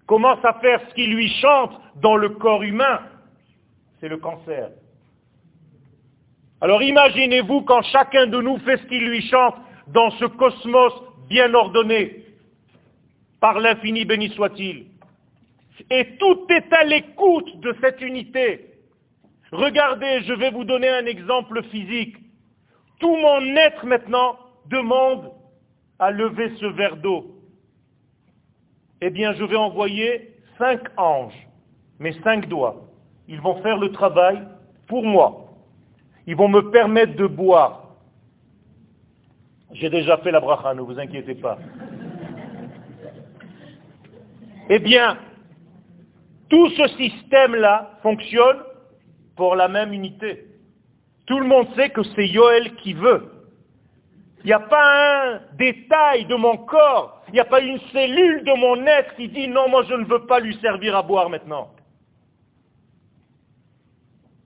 commence 0.06 0.42
à 0.42 0.54
faire 0.54 0.80
ce 0.88 0.94
qui 0.94 1.06
lui 1.06 1.28
chante 1.42 1.78
dans 1.96 2.16
le 2.16 2.30
corps 2.30 2.62
humain, 2.62 3.00
c'est 4.00 4.08
le 4.08 4.16
cancer. 4.16 4.70
Alors 6.62 6.82
imaginez-vous 6.82 7.60
quand 7.60 7.82
chacun 7.82 8.26
de 8.26 8.40
nous 8.40 8.56
fait 8.60 8.78
ce 8.78 8.86
qui 8.86 9.00
lui 9.00 9.20
chante 9.28 9.56
dans 9.88 10.10
ce 10.12 10.24
cosmos 10.24 10.94
bien 11.28 11.52
ordonné, 11.52 12.24
par 13.38 13.60
l'infini 13.60 14.06
béni 14.06 14.30
soit-il. 14.30 14.95
Et 15.90 16.16
tout 16.18 16.46
est 16.50 16.72
à 16.72 16.84
l'écoute 16.84 17.60
de 17.60 17.74
cette 17.80 18.00
unité. 18.00 18.72
Regardez, 19.52 20.22
je 20.22 20.32
vais 20.32 20.50
vous 20.50 20.64
donner 20.64 20.88
un 20.88 21.06
exemple 21.06 21.62
physique. 21.64 22.16
Tout 22.98 23.14
mon 23.16 23.40
être 23.56 23.84
maintenant 23.86 24.38
demande 24.66 25.30
à 25.98 26.10
lever 26.10 26.52
ce 26.56 26.66
verre 26.66 26.96
d'eau. 26.96 27.36
Eh 29.00 29.10
bien, 29.10 29.34
je 29.34 29.44
vais 29.44 29.56
envoyer 29.56 30.34
cinq 30.58 30.80
anges, 30.96 31.46
mes 31.98 32.12
cinq 32.22 32.48
doigts. 32.48 32.88
Ils 33.28 33.40
vont 33.40 33.62
faire 33.62 33.78
le 33.78 33.92
travail 33.92 34.42
pour 34.86 35.04
moi. 35.04 35.52
Ils 36.26 36.36
vont 36.36 36.48
me 36.48 36.70
permettre 36.70 37.14
de 37.16 37.26
boire. 37.26 37.96
J'ai 39.72 39.90
déjà 39.90 40.16
fait 40.18 40.30
la 40.30 40.40
bracha, 40.40 40.74
ne 40.74 40.80
vous 40.80 40.98
inquiétez 40.98 41.34
pas. 41.34 41.58
Eh 44.68 44.78
bien, 44.78 45.18
tout 46.48 46.70
ce 46.70 46.88
système-là 46.88 47.98
fonctionne 48.02 48.58
pour 49.36 49.56
la 49.56 49.68
même 49.68 49.92
unité. 49.92 50.46
Tout 51.26 51.40
le 51.40 51.46
monde 51.46 51.66
sait 51.74 51.90
que 51.90 52.02
c'est 52.02 52.26
Yoel 52.26 52.74
qui 52.76 52.92
veut. 52.92 53.32
Il 54.44 54.46
n'y 54.46 54.52
a 54.52 54.60
pas 54.60 55.32
un 55.34 55.40
détail 55.58 56.26
de 56.26 56.36
mon 56.36 56.56
corps, 56.56 57.22
il 57.28 57.34
n'y 57.34 57.40
a 57.40 57.44
pas 57.44 57.60
une 57.60 57.80
cellule 57.92 58.44
de 58.44 58.52
mon 58.56 58.86
être 58.86 59.16
qui 59.16 59.28
dit 59.28 59.48
non, 59.48 59.68
moi 59.68 59.82
je 59.88 59.94
ne 59.94 60.04
veux 60.04 60.24
pas 60.26 60.38
lui 60.38 60.56
servir 60.60 60.94
à 60.94 61.02
boire 61.02 61.28
maintenant. 61.28 61.70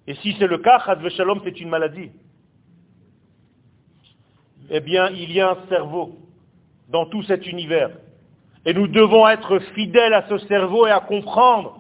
Et 0.07 0.15
si 0.17 0.35
c'est 0.39 0.47
le 0.47 0.59
cas, 0.59 0.83
Shalom, 1.11 1.41
c'est 1.45 1.61
une 1.61 1.69
maladie. 1.69 2.11
Eh 4.71 4.81
bien, 4.81 5.11
il 5.11 5.31
y 5.33 5.41
a 5.41 5.51
un 5.51 5.69
cerveau 5.69 6.17
dans 6.89 7.07
tout 7.07 7.23
cet 7.25 7.47
univers. 7.47 7.91
Et 8.65 8.75
nous 8.75 8.89
devons 8.89 9.29
être 9.29 9.59
fidèles 9.75 10.15
à 10.15 10.29
ce 10.29 10.39
cerveau 10.47 10.87
et 10.87 10.91
à 10.91 11.01
comprendre 11.01 11.80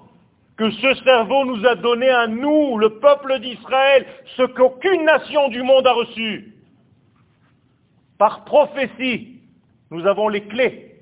que 0.60 0.70
ce 0.72 0.94
cerveau 1.04 1.46
nous 1.46 1.64
a 1.64 1.74
donné 1.74 2.10
à 2.10 2.26
nous, 2.26 2.76
le 2.76 2.98
peuple 2.98 3.40
d'Israël, 3.40 4.04
ce 4.36 4.42
qu'aucune 4.42 5.06
nation 5.06 5.48
du 5.48 5.62
monde 5.62 5.86
a 5.86 5.92
reçu. 5.94 6.54
Par 8.18 8.44
prophétie, 8.44 9.40
nous 9.90 10.06
avons 10.06 10.28
les 10.28 10.42
clés. 10.42 10.98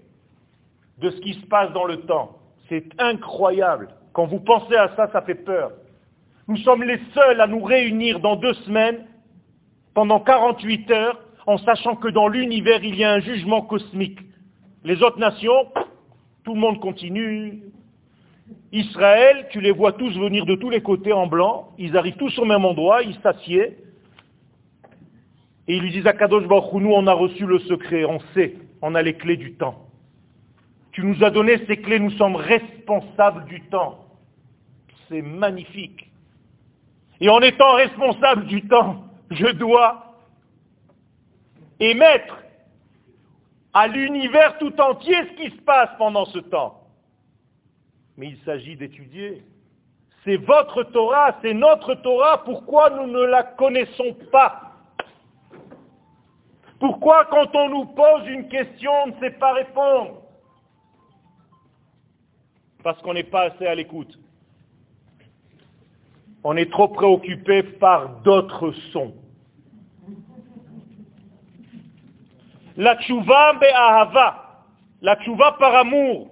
de 0.98 1.10
ce 1.10 1.20
qui 1.20 1.34
se 1.34 1.46
passe 1.46 1.72
dans 1.72 1.86
le 1.86 2.02
temps. 2.02 2.38
C'est 2.68 2.84
incroyable. 3.00 3.88
Quand 4.12 4.26
vous 4.26 4.38
pensez 4.38 4.76
à 4.76 4.94
ça, 4.94 5.10
ça 5.12 5.22
fait 5.22 5.34
peur. 5.34 5.72
Nous 6.46 6.56
sommes 6.58 6.84
les 6.84 7.00
seuls 7.12 7.40
à 7.40 7.48
nous 7.48 7.62
réunir 7.62 8.20
dans 8.20 8.36
deux 8.36 8.54
semaines, 8.64 9.06
pendant 9.92 10.20
48 10.20 10.90
heures, 10.92 11.20
en 11.46 11.58
sachant 11.58 11.96
que 11.96 12.08
dans 12.08 12.28
l'univers, 12.28 12.84
il 12.84 12.94
y 12.94 13.02
a 13.02 13.12
un 13.12 13.20
jugement 13.20 13.62
cosmique. 13.62 14.20
Les 14.84 15.02
autres 15.02 15.18
nations, 15.18 15.66
tout 16.44 16.54
le 16.54 16.60
monde 16.60 16.78
continue. 16.78 17.60
Israël, 18.72 19.46
tu 19.50 19.60
les 19.60 19.70
vois 19.70 19.92
tous 19.92 20.16
venir 20.18 20.44
de 20.44 20.54
tous 20.54 20.70
les 20.70 20.82
côtés 20.82 21.12
en 21.12 21.26
blanc, 21.26 21.70
ils 21.78 21.96
arrivent 21.96 22.16
tous 22.16 22.38
au 22.38 22.44
même 22.44 22.64
endroit, 22.64 23.02
ils 23.02 23.18
s'assiedent, 23.22 23.76
et 25.66 25.76
ils 25.76 25.82
lui 25.82 25.90
disent 25.90 26.06
à 26.06 26.12
Kadosh 26.12 26.46
Baruch 26.46 26.72
on 26.72 27.06
a 27.06 27.12
reçu 27.12 27.46
le 27.46 27.58
secret, 27.60 28.04
on 28.04 28.20
sait, 28.34 28.56
on 28.82 28.94
a 28.94 29.02
les 29.02 29.14
clés 29.14 29.36
du 29.36 29.54
temps. 29.54 29.86
Tu 30.92 31.02
nous 31.04 31.22
as 31.22 31.30
donné 31.30 31.64
ces 31.66 31.76
clés, 31.76 31.98
nous 31.98 32.10
sommes 32.12 32.36
responsables 32.36 33.44
du 33.44 33.62
temps. 33.68 34.04
C'est 35.08 35.22
magnifique. 35.22 36.10
Et 37.20 37.28
en 37.28 37.40
étant 37.40 37.74
responsable 37.74 38.46
du 38.46 38.66
temps, 38.66 39.04
je 39.30 39.46
dois 39.46 40.14
émettre 41.80 42.38
à 43.72 43.86
l'univers 43.86 44.58
tout 44.58 44.78
entier 44.80 45.14
ce 45.14 45.42
qui 45.42 45.56
se 45.56 45.62
passe 45.62 45.90
pendant 45.98 46.24
ce 46.26 46.38
temps. 46.38 46.87
Mais 48.18 48.30
il 48.30 48.38
s'agit 48.44 48.74
d'étudier. 48.74 49.44
C'est 50.24 50.36
votre 50.36 50.82
Torah, 50.82 51.38
c'est 51.40 51.54
notre 51.54 51.94
Torah, 51.94 52.42
pourquoi 52.44 52.90
nous 52.90 53.06
ne 53.06 53.22
la 53.22 53.44
connaissons 53.44 54.14
pas? 54.32 54.72
Pourquoi 56.80 57.26
quand 57.26 57.54
on 57.54 57.68
nous 57.68 57.86
pose 57.86 58.26
une 58.26 58.48
question, 58.48 58.90
on 59.04 59.06
ne 59.08 59.20
sait 59.20 59.30
pas 59.30 59.52
répondre? 59.52 60.22
Parce 62.82 63.00
qu'on 63.02 63.14
n'est 63.14 63.22
pas 63.22 63.52
assez 63.52 63.66
à 63.66 63.74
l'écoute. 63.76 64.18
On 66.42 66.56
est 66.56 66.70
trop 66.70 66.88
préoccupé 66.88 67.62
par 67.62 68.20
d'autres 68.22 68.72
sons. 68.92 69.14
La 72.76 72.96
tchouva 73.00 73.52
be'ahava, 73.54 74.64
la 75.02 75.16
tchouva 75.16 75.52
par 75.52 75.74
amour, 75.76 76.30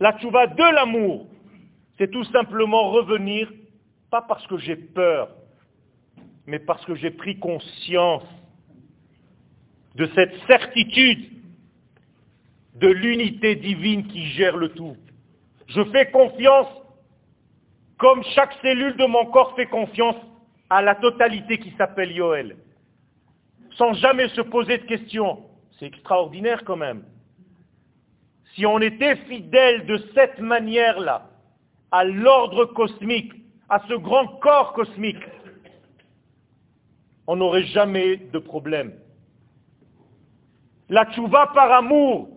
la 0.00 0.18
tchouva 0.18 0.48
de 0.48 0.74
l'amour, 0.74 1.27
c'est 1.98 2.10
tout 2.10 2.24
simplement 2.24 2.90
revenir, 2.90 3.50
pas 4.10 4.22
parce 4.22 4.46
que 4.46 4.56
j'ai 4.56 4.76
peur, 4.76 5.30
mais 6.46 6.60
parce 6.60 6.84
que 6.86 6.94
j'ai 6.94 7.10
pris 7.10 7.38
conscience 7.38 8.22
de 9.96 10.08
cette 10.14 10.34
certitude 10.46 11.28
de 12.76 12.88
l'unité 12.88 13.56
divine 13.56 14.06
qui 14.06 14.26
gère 14.28 14.56
le 14.56 14.68
tout. 14.68 14.96
Je 15.66 15.82
fais 15.90 16.10
confiance, 16.10 16.68
comme 17.98 18.22
chaque 18.34 18.54
cellule 18.62 18.96
de 18.96 19.04
mon 19.06 19.26
corps 19.26 19.56
fait 19.56 19.66
confiance 19.66 20.16
à 20.70 20.80
la 20.80 20.94
totalité 20.94 21.58
qui 21.58 21.72
s'appelle 21.72 22.12
Yoel, 22.12 22.56
sans 23.72 23.92
jamais 23.94 24.28
se 24.28 24.40
poser 24.40 24.78
de 24.78 24.84
questions. 24.84 25.42
C'est 25.78 25.86
extraordinaire 25.86 26.64
quand 26.64 26.76
même. 26.76 27.02
Si 28.54 28.64
on 28.64 28.78
était 28.80 29.16
fidèle 29.26 29.86
de 29.86 29.98
cette 30.14 30.38
manière-là 30.38 31.28
à 31.90 32.04
l'ordre 32.04 32.66
cosmique, 32.66 33.32
à 33.68 33.82
ce 33.88 33.94
grand 33.94 34.26
corps 34.38 34.72
cosmique, 34.72 35.24
on 37.26 37.36
n'aurait 37.36 37.64
jamais 37.64 38.16
de 38.16 38.38
problème. 38.38 38.94
La 40.88 41.04
tchouva 41.12 41.48
par 41.48 41.70
amour 41.72 42.30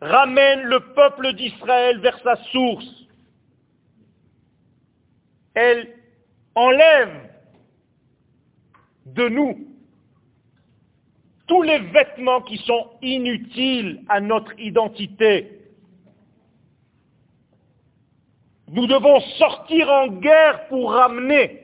ramène 0.00 0.62
le 0.62 0.80
peuple 0.94 1.32
d'Israël 1.34 1.98
vers 1.98 2.18
sa 2.22 2.36
source. 2.52 3.06
Elle 5.54 5.92
enlève 6.54 7.30
de 9.06 9.28
nous 9.28 9.66
tous 11.48 11.62
les 11.62 11.80
vêtements 11.80 12.42
qui 12.42 12.58
sont 12.58 12.90
inutiles 13.02 14.04
à 14.08 14.20
notre 14.20 14.58
identité. 14.60 15.59
Nous 18.72 18.86
devons 18.86 19.18
sortir 19.38 19.90
en 19.90 20.06
guerre 20.06 20.68
pour 20.68 20.92
ramener 20.92 21.60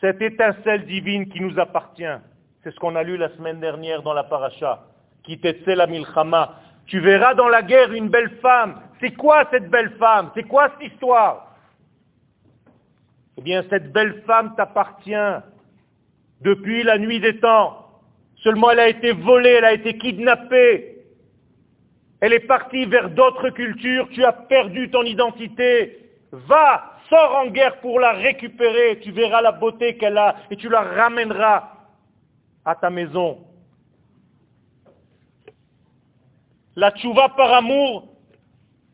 cette 0.00 0.22
étincelle 0.22 0.86
divine 0.86 1.28
qui 1.28 1.40
nous 1.40 1.58
appartient. 1.58 2.04
C'est 2.62 2.70
ce 2.70 2.80
qu'on 2.80 2.96
a 2.96 3.02
lu 3.02 3.18
la 3.18 3.28
semaine 3.36 3.60
dernière 3.60 4.02
dans 4.02 4.14
la 4.14 4.24
paracha. 4.24 4.84
Qui 5.22 5.38
la 5.66 5.86
milchama. 5.86 6.54
Tu 6.86 7.00
verras 7.00 7.34
dans 7.34 7.48
la 7.48 7.62
guerre 7.62 7.92
une 7.92 8.08
belle 8.08 8.38
femme. 8.40 8.80
C'est 9.00 9.10
quoi 9.12 9.46
cette 9.50 9.68
belle 9.68 9.90
femme? 9.98 10.30
C'est 10.34 10.44
quoi 10.44 10.70
cette 10.70 10.92
histoire? 10.92 11.54
Eh 13.36 13.42
bien, 13.42 13.62
cette 13.68 13.92
belle 13.92 14.22
femme 14.26 14.54
t'appartient 14.56 15.42
depuis 16.40 16.84
la 16.84 16.96
nuit 16.96 17.20
des 17.20 17.38
temps. 17.38 17.86
Seulement 18.36 18.70
elle 18.70 18.80
a 18.80 18.88
été 18.88 19.12
volée, 19.12 19.50
elle 19.50 19.64
a 19.64 19.72
été 19.74 19.98
kidnappée. 19.98 20.95
Elle 22.20 22.32
est 22.32 22.46
partie 22.46 22.86
vers 22.86 23.10
d'autres 23.10 23.50
cultures, 23.50 24.08
tu 24.10 24.24
as 24.24 24.32
perdu 24.32 24.90
ton 24.90 25.02
identité. 25.02 25.98
Va, 26.32 26.98
sors 27.08 27.36
en 27.36 27.46
guerre 27.48 27.80
pour 27.80 28.00
la 28.00 28.12
récupérer, 28.12 29.00
tu 29.00 29.12
verras 29.12 29.42
la 29.42 29.52
beauté 29.52 29.96
qu'elle 29.96 30.18
a 30.18 30.36
et 30.50 30.56
tu 30.56 30.68
la 30.68 30.80
ramèneras 30.80 31.72
à 32.64 32.74
ta 32.74 32.90
maison. 32.90 33.38
La 36.74 36.90
tchouva 36.90 37.30
par 37.30 37.52
amour 37.52 38.08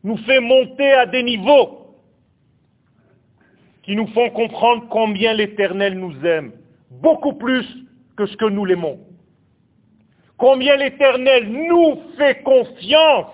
nous 0.03 0.17
fait 0.17 0.39
monter 0.39 0.91
à 0.91 1.05
des 1.05 1.23
niveaux 1.23 1.97
qui 3.83 3.95
nous 3.95 4.07
font 4.07 4.29
comprendre 4.29 4.87
combien 4.89 5.33
l'Éternel 5.33 5.97
nous 5.97 6.25
aime, 6.25 6.53
beaucoup 6.89 7.33
plus 7.33 7.65
que 8.15 8.25
ce 8.25 8.37
que 8.37 8.45
nous 8.45 8.63
l'aimons 8.63 8.99
combien 10.43 10.75
l'Éternel 10.75 11.47
nous 11.47 12.01
fait 12.17 12.43
confiance, 12.43 13.27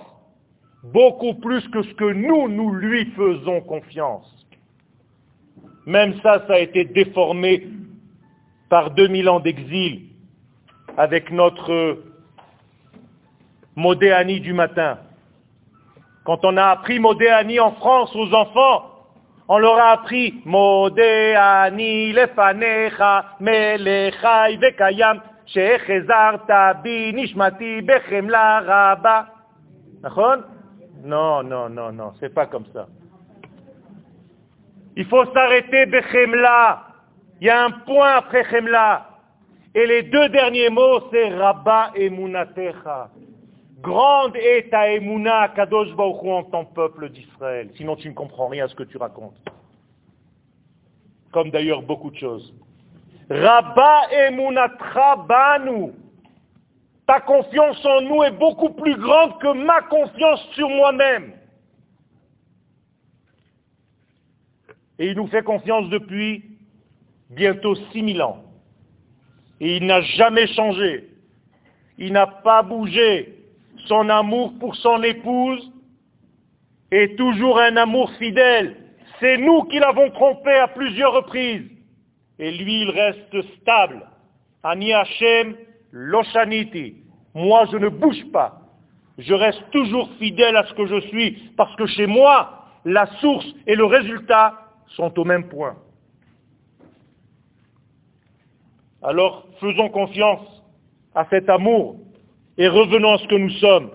beaucoup 0.84 1.34
plus 1.34 1.68
que 1.70 1.82
ce 1.82 1.94
que 1.96 2.14
nous, 2.14 2.48
nous 2.48 2.72
lui 2.72 3.06
faisons 3.18 3.62
confiance. 3.62 4.28
Même 5.88 6.14
ça, 6.22 6.46
ça 6.46 6.54
a 6.54 6.60
été 6.60 6.86
déformé 6.86 7.68
par 8.70 8.92
2000 8.92 9.28
ans 9.28 9.40
d'exil 9.40 10.02
avec 10.98 11.32
notre 11.32 11.98
Modéani 13.76 14.40
du 14.40 14.54
matin. 14.54 15.00
Quand 16.26 16.46
on 16.46 16.58
a 16.58 16.66
appris 16.66 17.00
Modéani 17.00 17.60
en 17.60 17.72
France 17.72 18.16
aux 18.16 18.32
enfants, 18.36 18.86
on 19.48 19.58
leur 19.58 19.80
a 19.80 19.94
appris 19.94 20.36
Modéani 20.46 22.14
lefanecha 22.14 23.26
melechai 23.40 24.58
vekayam 24.58 25.22
non, 31.04 31.44
non, 31.44 31.70
non, 31.70 31.92
non, 31.92 32.14
c'est 32.20 32.34
pas 32.34 32.46
comme 32.46 32.66
ça. 32.74 32.88
Il 34.96 35.06
faut 35.06 35.26
s'arrêter 35.34 35.86
Bechemla. 35.86 36.90
Il 37.42 37.48
y 37.48 37.50
a 37.50 37.64
un 37.66 37.72
point 37.72 38.18
après 38.18 38.44
Chemla. 38.50 39.06
Et 39.74 39.86
les 39.86 40.04
deux 40.04 40.30
derniers 40.30 40.70
mots, 40.70 41.10
c'est 41.12 41.30
Rabba 41.30 41.92
Emunatecha. 41.96 43.10
Grande 43.82 44.36
est 44.36 44.70
ta 44.70 44.92
Emuna, 44.92 45.50
Kadosh 45.50 45.96
Baruch 45.96 46.24
en 46.24 46.44
ton 46.44 46.66
peuple 46.66 47.10
d'Israël. 47.10 47.70
Sinon, 47.78 47.96
tu 47.96 48.10
ne 48.10 48.14
comprends 48.14 48.48
rien 48.48 48.66
à 48.66 48.68
ce 48.68 48.76
que 48.76 48.84
tu 48.84 48.98
racontes. 48.98 49.38
Comme 51.32 51.50
d'ailleurs 51.50 51.82
beaucoup 51.84 52.12
de 52.12 52.18
choses. 52.18 52.54
Rabba 53.30 54.10
emunatra 54.12 55.16
banu. 55.28 55.94
Ta 57.06 57.20
confiance 57.22 57.84
en 57.86 58.02
nous 58.02 58.24
est 58.24 58.32
beaucoup 58.32 58.70
plus 58.70 58.96
grande 58.96 59.40
que 59.40 59.54
ma 59.54 59.82
confiance 59.82 60.42
sur 60.54 60.70
moi-même. 60.70 61.34
Et 64.98 65.08
il 65.10 65.16
nous 65.16 65.28
fait 65.28 65.44
confiance 65.44 65.90
depuis 65.90 66.44
bientôt 67.30 67.76
6000 67.92 68.22
ans. 68.22 68.44
Et 69.60 69.78
il 69.78 69.86
n'a 69.86 70.02
jamais 70.02 70.48
changé. 70.48 71.10
Il 71.98 72.14
n'a 72.14 72.28
pas 72.28 72.64
bougé. 72.64 73.36
Son 73.86 74.10
amour 74.10 74.54
pour 74.60 74.76
son 74.76 75.02
épouse 75.04 75.72
est 76.92 77.18
toujours 77.18 77.60
un 77.60 77.78
amour 77.78 78.12
fidèle. 78.14 78.76
C'est 79.20 79.38
nous 79.38 79.64
qui 79.64 79.80
l'avons 79.80 80.10
trompé 80.12 80.52
à 80.52 80.68
plusieurs 80.68 81.14
reprises 81.14 81.79
et 82.40 82.52
lui 82.52 82.82
il 82.82 82.90
reste 82.90 83.42
stable. 83.58 84.08
Ani 84.64 84.94
Hashem 84.94 85.56
loshaniti. 85.92 86.96
Moi 87.36 87.66
je 87.72 87.78
ne 87.78 87.90
bouge 87.90 88.26
pas. 88.32 88.62
Je 89.18 89.34
reste 89.34 89.62
toujours 89.72 90.10
fidèle 90.18 90.56
à 90.56 90.66
ce 90.66 90.74
que 90.74 90.88
je 90.88 91.02
suis 91.08 91.52
parce 91.58 91.76
que 91.76 91.86
chez 91.86 92.08
moi, 92.08 92.66
la 92.86 93.06
source 93.20 93.46
et 93.68 93.76
le 93.76 93.86
résultat 93.86 94.54
sont 94.88 95.18
au 95.20 95.26
même 95.26 95.50
point. 95.50 95.76
Alors 99.04 99.46
faisons 99.60 99.90
confiance 99.90 100.64
à 101.16 101.26
cet 101.30 101.50
amour 101.50 101.98
et 102.58 102.68
revenons 102.68 103.14
à 103.14 103.18
ce 103.18 103.28
que 103.28 103.36
nous 103.36 103.52
sommes. 103.52 103.92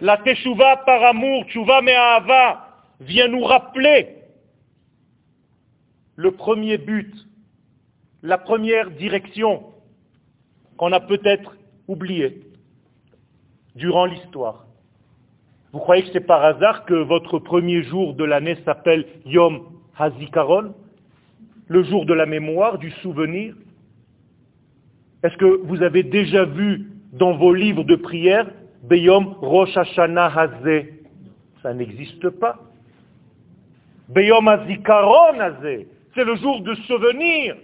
La 0.00 0.16
teshuva 0.18 0.78
par 0.78 1.02
amour, 1.04 1.44
teshuva 1.46 1.82
me'ahava, 1.82 2.66
vient 3.00 3.28
nous 3.28 3.44
rappeler 3.44 4.19
le 6.20 6.32
premier 6.32 6.76
but, 6.76 7.14
la 8.22 8.36
première 8.36 8.90
direction 8.90 9.62
qu'on 10.76 10.92
a 10.92 11.00
peut-être 11.00 11.56
oubliée 11.88 12.42
durant 13.74 14.04
l'histoire. 14.04 14.66
Vous 15.72 15.78
croyez 15.78 16.02
que 16.02 16.10
c'est 16.12 16.26
par 16.26 16.44
hasard 16.44 16.84
que 16.84 16.92
votre 16.92 17.38
premier 17.38 17.82
jour 17.84 18.12
de 18.12 18.24
l'année 18.24 18.58
s'appelle 18.66 19.06
Yom 19.24 19.62
Hazikaron, 19.96 20.74
le 21.68 21.82
jour 21.84 22.04
de 22.04 22.12
la 22.12 22.26
mémoire, 22.26 22.76
du 22.76 22.90
souvenir? 23.02 23.54
Est-ce 25.22 25.38
que 25.38 25.62
vous 25.64 25.82
avez 25.82 26.02
déjà 26.02 26.44
vu 26.44 26.90
dans 27.14 27.32
vos 27.32 27.54
livres 27.54 27.84
de 27.84 27.96
prière 27.96 28.46
Beyom 28.82 29.36
Rosh 29.40 29.74
Hashanah 29.74 30.38
Hazeh? 30.38 31.00
Ça 31.62 31.72
n'existe 31.72 32.28
pas. 32.28 32.58
Beyom 34.10 34.48
Hazikaron 34.48 35.40
Hazeh, 35.40 35.88
c'est 36.14 36.24
le 36.24 36.36
jour 36.36 36.60
de 36.60 36.74
souvenir. 36.74 37.56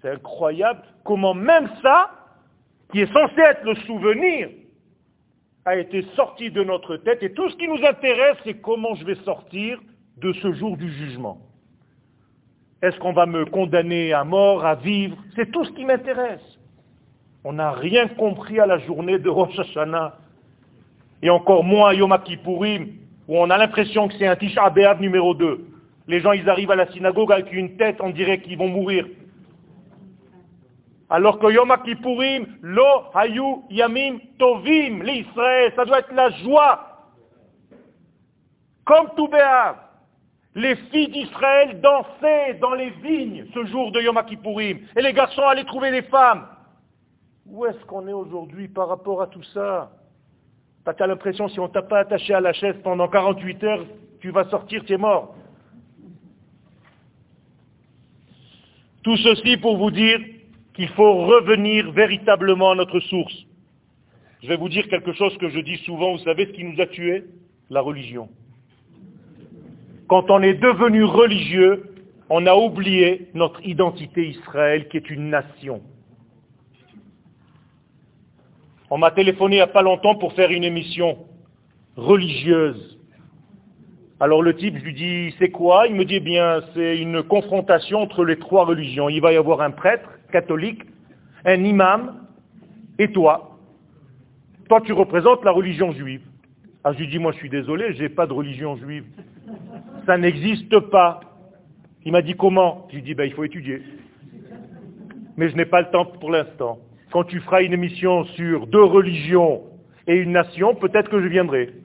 C'est 0.00 0.10
incroyable 0.10 0.82
comment 1.04 1.34
même 1.34 1.68
ça, 1.82 2.10
qui 2.90 3.00
est 3.00 3.12
censé 3.12 3.40
être 3.40 3.64
le 3.64 3.74
souvenir, 3.86 4.48
a 5.64 5.76
été 5.76 6.02
sorti 6.16 6.50
de 6.50 6.64
notre 6.64 6.96
tête 6.96 7.22
et 7.22 7.32
tout 7.32 7.48
ce 7.50 7.56
qui 7.56 7.68
nous 7.68 7.84
intéresse, 7.84 8.36
c'est 8.44 8.60
comment 8.60 8.94
je 8.96 9.04
vais 9.04 9.14
sortir 9.24 9.78
de 10.18 10.32
ce 10.34 10.52
jour 10.54 10.76
du 10.76 10.90
jugement. 10.90 11.38
Est-ce 12.82 12.98
qu'on 12.98 13.12
va 13.12 13.26
me 13.26 13.44
condamner 13.44 14.12
à 14.12 14.24
mort, 14.24 14.66
à 14.66 14.74
vivre? 14.74 15.16
C'est 15.36 15.52
tout 15.52 15.64
ce 15.64 15.70
qui 15.70 15.84
m'intéresse. 15.84 16.42
On 17.44 17.52
n'a 17.52 17.70
rien 17.70 18.08
compris 18.08 18.58
à 18.58 18.66
la 18.66 18.78
journée 18.78 19.18
de 19.18 19.28
Rosh 19.28 19.56
Hashanah. 19.56 20.18
Et 21.22 21.30
encore 21.30 21.62
moins 21.62 21.90
à 21.90 21.94
Yom 21.94 22.16
Kippourim, 22.24 22.88
où 23.28 23.38
on 23.38 23.48
a 23.50 23.56
l'impression 23.56 24.08
que 24.08 24.14
c'est 24.18 24.26
un 24.26 24.34
Tisha 24.34 24.68
B'Av 24.70 25.00
numéro 25.00 25.32
2. 25.34 25.71
Les 26.08 26.20
gens, 26.20 26.32
ils 26.32 26.48
arrivent 26.48 26.70
à 26.70 26.76
la 26.76 26.90
synagogue 26.92 27.32
avec 27.32 27.52
une 27.52 27.76
tête, 27.76 27.96
on 28.00 28.10
dirait 28.10 28.40
qu'ils 28.40 28.58
vont 28.58 28.68
mourir. 28.68 29.06
Alors 31.12 31.38
que 31.38 31.52
Yom 31.52 31.70
Kippourim, 31.84 32.46
lo 32.62 32.86
hayu 33.14 33.62
yamim 33.68 34.18
tovim, 34.38 35.02
l'Israël, 35.02 35.72
ça 35.76 35.84
doit 35.84 35.98
être 35.98 36.14
la 36.14 36.30
joie. 36.30 36.88
Comme 38.84 39.08
tout 39.14 39.28
Béav. 39.28 39.76
Les 40.54 40.74
filles 40.90 41.08
d'Israël 41.08 41.80
dansaient 41.80 42.54
dans 42.54 42.74
les 42.74 42.90
vignes 42.90 43.46
ce 43.54 43.64
jour 43.66 43.92
de 43.92 44.00
Yom 44.00 44.18
Kippourim. 44.26 44.78
Et 44.96 45.02
les 45.02 45.12
garçons 45.12 45.42
allaient 45.42 45.64
trouver 45.64 45.90
les 45.90 46.02
femmes. 46.02 46.46
Où 47.46 47.66
est-ce 47.66 47.84
qu'on 47.84 48.08
est 48.08 48.12
aujourd'hui 48.12 48.68
par 48.68 48.88
rapport 48.88 49.20
à 49.20 49.26
tout 49.26 49.42
ça? 49.42 49.90
T'as 50.84 51.06
l'impression, 51.06 51.48
si 51.48 51.60
on 51.60 51.68
t'a 51.68 51.82
pas 51.82 52.00
attaché 52.00 52.34
à 52.34 52.40
la 52.40 52.52
chaise 52.52 52.76
pendant 52.82 53.06
48 53.06 53.64
heures, 53.64 53.84
tu 54.20 54.30
vas 54.30 54.48
sortir, 54.48 54.82
tu 54.84 54.94
es 54.94 54.98
mort. 54.98 55.34
Tout 59.02 59.16
ceci 59.16 59.56
pour 59.56 59.76
vous 59.76 59.90
dire 59.90 60.20
qu'il 60.74 60.88
faut 60.88 61.26
revenir 61.26 61.90
véritablement 61.92 62.70
à 62.70 62.74
notre 62.74 63.00
source. 63.00 63.34
Je 64.42 64.48
vais 64.48 64.56
vous 64.56 64.68
dire 64.68 64.88
quelque 64.88 65.12
chose 65.12 65.36
que 65.38 65.48
je 65.48 65.60
dis 65.60 65.76
souvent, 65.78 66.12
vous 66.12 66.24
savez 66.24 66.46
ce 66.46 66.52
qui 66.52 66.64
nous 66.64 66.80
a 66.80 66.86
tués? 66.86 67.24
La 67.70 67.80
religion. 67.80 68.28
Quand 70.08 70.30
on 70.30 70.42
est 70.42 70.54
devenu 70.54 71.04
religieux, 71.04 71.94
on 72.28 72.46
a 72.46 72.54
oublié 72.54 73.28
notre 73.34 73.64
identité 73.64 74.28
Israël 74.28 74.88
qui 74.88 74.96
est 74.96 75.10
une 75.10 75.30
nation. 75.30 75.82
On 78.90 78.98
m'a 78.98 79.10
téléphoné 79.10 79.56
il 79.56 79.58
n'y 79.58 79.62
a 79.62 79.66
pas 79.66 79.82
longtemps 79.82 80.16
pour 80.16 80.34
faire 80.34 80.50
une 80.50 80.64
émission 80.64 81.18
religieuse. 81.96 82.98
Alors 84.22 84.40
le 84.40 84.54
type, 84.54 84.78
je 84.78 84.84
lui 84.84 84.94
dis, 84.94 85.34
c'est 85.40 85.50
quoi? 85.50 85.88
Il 85.88 85.96
me 85.96 86.04
dit, 86.04 86.14
eh 86.14 86.20
bien, 86.20 86.60
c'est 86.74 86.96
une 86.96 87.24
confrontation 87.24 87.98
entre 87.98 88.24
les 88.24 88.38
trois 88.38 88.64
religions. 88.64 89.08
Il 89.08 89.20
va 89.20 89.32
y 89.32 89.36
avoir 89.36 89.62
un 89.62 89.72
prêtre 89.72 90.08
catholique, 90.30 90.84
un 91.44 91.64
imam 91.64 92.20
et 93.00 93.10
toi. 93.10 93.58
Toi, 94.68 94.80
tu 94.82 94.92
représentes 94.92 95.44
la 95.44 95.50
religion 95.50 95.90
juive. 95.90 96.20
Ah, 96.84 96.92
je 96.92 96.98
lui 96.98 97.08
dis, 97.08 97.18
moi, 97.18 97.32
je 97.32 97.38
suis 97.38 97.48
désolé, 97.48 97.94
je 97.94 98.02
n'ai 98.04 98.08
pas 98.08 98.28
de 98.28 98.32
religion 98.32 98.76
juive. 98.76 99.06
Ça 100.06 100.16
n'existe 100.16 100.78
pas. 100.78 101.18
Il 102.04 102.12
m'a 102.12 102.22
dit, 102.22 102.34
comment? 102.34 102.86
Je 102.90 102.94
lui 102.94 103.02
dis, 103.02 103.14
ben, 103.14 103.24
il 103.24 103.32
faut 103.32 103.42
étudier. 103.42 103.82
Mais 105.36 105.48
je 105.48 105.56
n'ai 105.56 105.66
pas 105.66 105.80
le 105.80 105.90
temps 105.90 106.04
pour 106.04 106.30
l'instant. 106.30 106.78
Quand 107.10 107.24
tu 107.24 107.40
feras 107.40 107.62
une 107.62 107.72
émission 107.72 108.22
sur 108.36 108.68
deux 108.68 108.84
religions 108.84 109.62
et 110.06 110.14
une 110.14 110.30
nation, 110.30 110.76
peut-être 110.76 111.10
que 111.10 111.20
je 111.20 111.26
viendrai. 111.26 111.81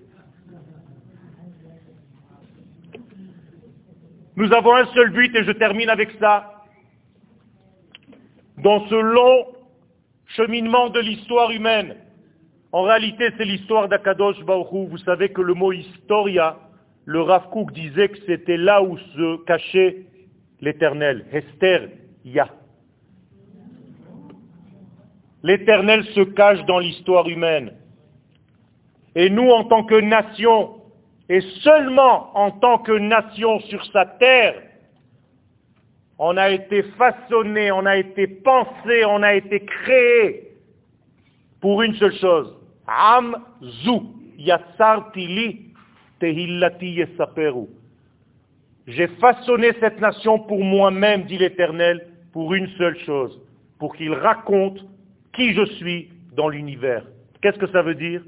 Nous 4.38 4.54
avons 4.54 4.76
un 4.76 4.86
seul 4.94 5.10
but 5.10 5.36
et 5.36 5.44
je 5.44 5.52
termine 5.52 5.90
avec 5.90 6.12
ça. 6.20 6.64
Dans 8.60 8.88
ce 8.88 8.94
long 8.94 9.48
cheminement 10.28 10.90
de 10.90 11.00
l'histoire 11.00 11.50
humaine, 11.50 11.96
en 12.72 12.84
réalité 12.84 13.30
c'est 13.36 13.46
l'histoire 13.46 13.88
d'Akadosh 13.88 14.40
Baruch 14.44 14.90
Vous 14.92 14.98
savez 15.00 15.30
que 15.30 15.42
le 15.42 15.56
mot 15.56 15.72
historia, 15.72 16.56
le 17.06 17.22
Rav 17.22 17.50
Kook 17.50 17.72
disait 17.72 18.10
que 18.10 18.20
c'était 18.28 18.58
là 18.58 18.84
où 18.84 19.00
se 19.00 19.44
cachait 19.46 20.06
l'éternel. 20.62 21.26
Hester, 21.32 21.88
Ya. 22.24 22.48
L'éternel 25.42 26.04
se 26.14 26.22
cache 26.22 26.64
dans 26.66 26.78
l'histoire 26.78 27.28
humaine. 27.28 27.72
Et 29.16 29.32
nous, 29.32 29.50
en 29.50 29.64
tant 29.64 29.84
que 29.84 29.96
nation, 29.96 30.77
et 31.30 31.42
seulement 31.62 32.36
en 32.38 32.52
tant 32.52 32.80
que 32.80 32.94
nation 32.94 33.60
sur 33.62 33.86
sa 33.88 34.06
terre, 34.06 34.62
on 36.20 36.38
a 36.38 36.50
été 36.50 36.84
façonné, 36.98 37.72
on 37.72 37.86
a 37.86 37.98
été 37.98 38.28
pensé, 38.28 39.06
on 39.06 39.22
a 39.22 39.36
été 39.36 39.60
créé 39.60 40.52
pour 41.62 41.82
une 41.84 41.96
seule 41.96 42.16
chose. 42.16 42.56
Am 42.88 43.38
tehillati. 46.20 47.04
J'ai 48.88 49.08
façonné 49.20 49.74
cette 49.80 50.00
nation 50.00 50.40
pour 50.40 50.64
moi-même, 50.64 51.24
dit 51.24 51.38
l'Éternel, 51.38 52.08
pour 52.32 52.54
une 52.54 52.68
seule 52.78 52.98
chose, 53.00 53.40
pour 53.80 53.96
qu'il 53.96 54.14
raconte 54.14 54.80
qui 55.34 55.54
je 55.54 55.66
suis 55.76 56.10
dans 56.36 56.48
l'univers. 56.48 57.04
Qu'est-ce 57.42 57.60
que 57.60 57.68
ça 57.68 57.82
veut 57.82 57.96
dire? 57.96 58.22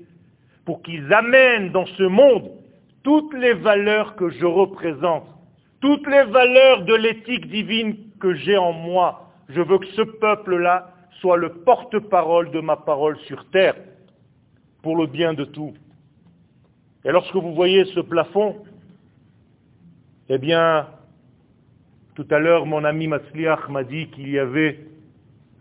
Pour 0.65 0.81
qu'ils 0.81 1.11
amènent 1.13 1.71
dans 1.71 1.85
ce 1.85 2.03
monde 2.03 2.51
toutes 3.03 3.33
les 3.33 3.53
valeurs 3.53 4.15
que 4.15 4.29
je 4.29 4.45
représente, 4.45 5.25
toutes 5.81 6.07
les 6.07 6.23
valeurs 6.23 6.83
de 6.83 6.95
l'éthique 6.95 7.49
divine 7.49 7.95
que 8.19 8.33
j'ai 8.33 8.57
en 8.57 8.73
moi, 8.73 9.31
je 9.49 9.61
veux 9.61 9.79
que 9.79 9.87
ce 9.87 10.01
peuple-là 10.01 10.91
soit 11.21 11.37
le 11.37 11.49
porte-parole 11.49 12.51
de 12.51 12.59
ma 12.59 12.75
parole 12.75 13.17
sur 13.27 13.45
terre, 13.49 13.75
pour 14.81 14.95
le 14.95 15.07
bien 15.07 15.33
de 15.33 15.43
tout. 15.43 15.73
Et 17.05 17.11
lorsque 17.11 17.35
vous 17.35 17.53
voyez 17.53 17.85
ce 17.85 17.99
plafond, 17.99 18.57
eh 20.29 20.37
bien, 20.37 20.87
tout 22.15 22.27
à 22.29 22.39
l'heure, 22.39 22.65
mon 22.65 22.83
ami 22.83 23.07
Matzliach 23.07 23.69
m'a 23.69 23.83
dit 23.83 24.07
qu'il 24.09 24.29
y 24.29 24.39
avait 24.39 24.79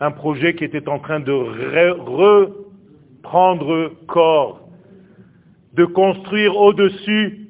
un 0.00 0.10
projet 0.10 0.54
qui 0.54 0.64
était 0.64 0.88
en 0.88 0.98
train 0.98 1.20
de 1.20 1.32
reprendre 3.22 3.92
corps 4.06 4.67
de 5.78 5.84
construire 5.84 6.56
au-dessus 6.56 7.46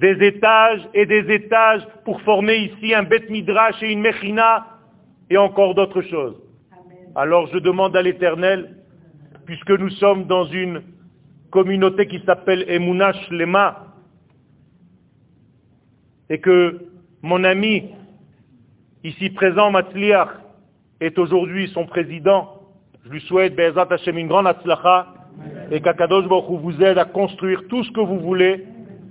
des 0.00 0.16
étages 0.26 0.80
et 0.92 1.06
des 1.06 1.32
étages 1.32 1.82
pour 2.04 2.20
former 2.22 2.56
ici 2.56 2.92
un 2.92 3.04
Bet 3.04 3.26
Midrash 3.30 3.80
et 3.80 3.92
une 3.92 4.00
Mechina 4.00 4.66
et 5.30 5.36
encore 5.36 5.76
d'autres 5.76 6.02
choses. 6.02 6.36
Alors 7.14 7.46
je 7.52 7.58
demande 7.58 7.96
à 7.96 8.02
l'Éternel, 8.02 8.76
puisque 9.46 9.70
nous 9.70 9.90
sommes 9.90 10.24
dans 10.24 10.46
une 10.46 10.82
communauté 11.52 12.08
qui 12.08 12.20
s'appelle 12.26 12.64
Emunash 12.68 13.30
Lema, 13.30 13.86
et 16.28 16.40
que 16.40 16.86
mon 17.22 17.44
ami 17.44 17.84
ici 19.04 19.30
présent, 19.30 19.70
Matzliach, 19.70 20.30
est 21.00 21.16
aujourd'hui 21.20 21.68
son 21.68 21.86
président, 21.86 22.62
je 23.04 23.10
lui 23.10 23.20
souhaite 23.20 23.54
Be'ezat 23.54 23.86
Hashem 23.90 24.18
une 24.18 24.26
grande 24.26 24.48
atzlacha, 24.48 25.19
et 25.71 25.81
qu'Akadosh 25.81 26.27
Baruch 26.27 26.59
vous 26.61 26.81
aide 26.83 26.97
à 26.97 27.05
construire 27.05 27.63
tout 27.69 27.83
ce 27.83 27.91
que 27.91 28.01
vous 28.01 28.19
voulez 28.19 28.65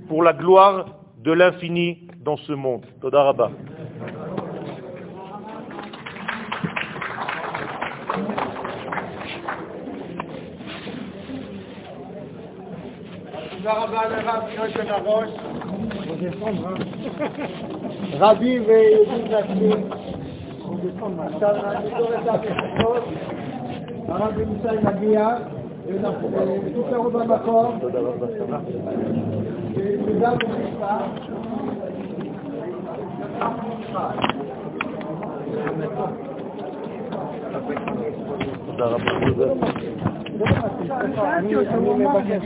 pour 0.09 0.23
la 0.23 0.33
gloire 0.33 0.87
de 1.23 1.33
l'infini 1.33 1.99
dans 2.25 2.37
ce 2.37 2.53
monde. 2.53 2.85
Toda 3.01 3.23
Rabba. 3.23 3.51
Rabbi 18.21 18.61
ויהודים 18.67 19.25
נשאים, 19.25 19.91
עכשיו 21.19 21.57
אני 21.71 21.91
דורש 21.99 22.21
את 22.23 22.29
הרב 22.29 23.03
הרב 24.09 24.41
ימצא 24.41 24.73
מגיע 24.83 25.29
tout 25.39 25.58
סופר 26.76 27.10
במקום, 27.10 27.80
וגם 30.06 30.36
בחיפה. 30.38 30.98
תודה 38.66 38.86
רבה. 38.86 39.12
אני 41.38 41.56
מבקש. 41.96 42.46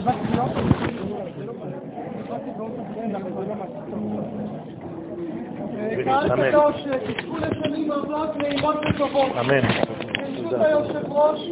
קהל 6.04 6.52
קדוש, 6.52 6.76
שתזכו 6.84 7.38
לשנים 7.38 7.92
רבות, 7.92 8.38
נעימות 8.38 8.76
וטובות. 8.90 9.32
אמן. 9.40 9.62
ברשות 10.44 10.54
היושב-ראש. 10.54 11.50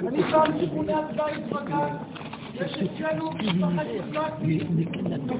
אני 0.00 0.22
בא 0.22 0.44
משכונת 0.54 1.04
בית 1.16 1.44
יש 2.54 2.82
אצלנו 2.82 3.30
משפחת 3.30 3.86
יזקי, 4.42 4.58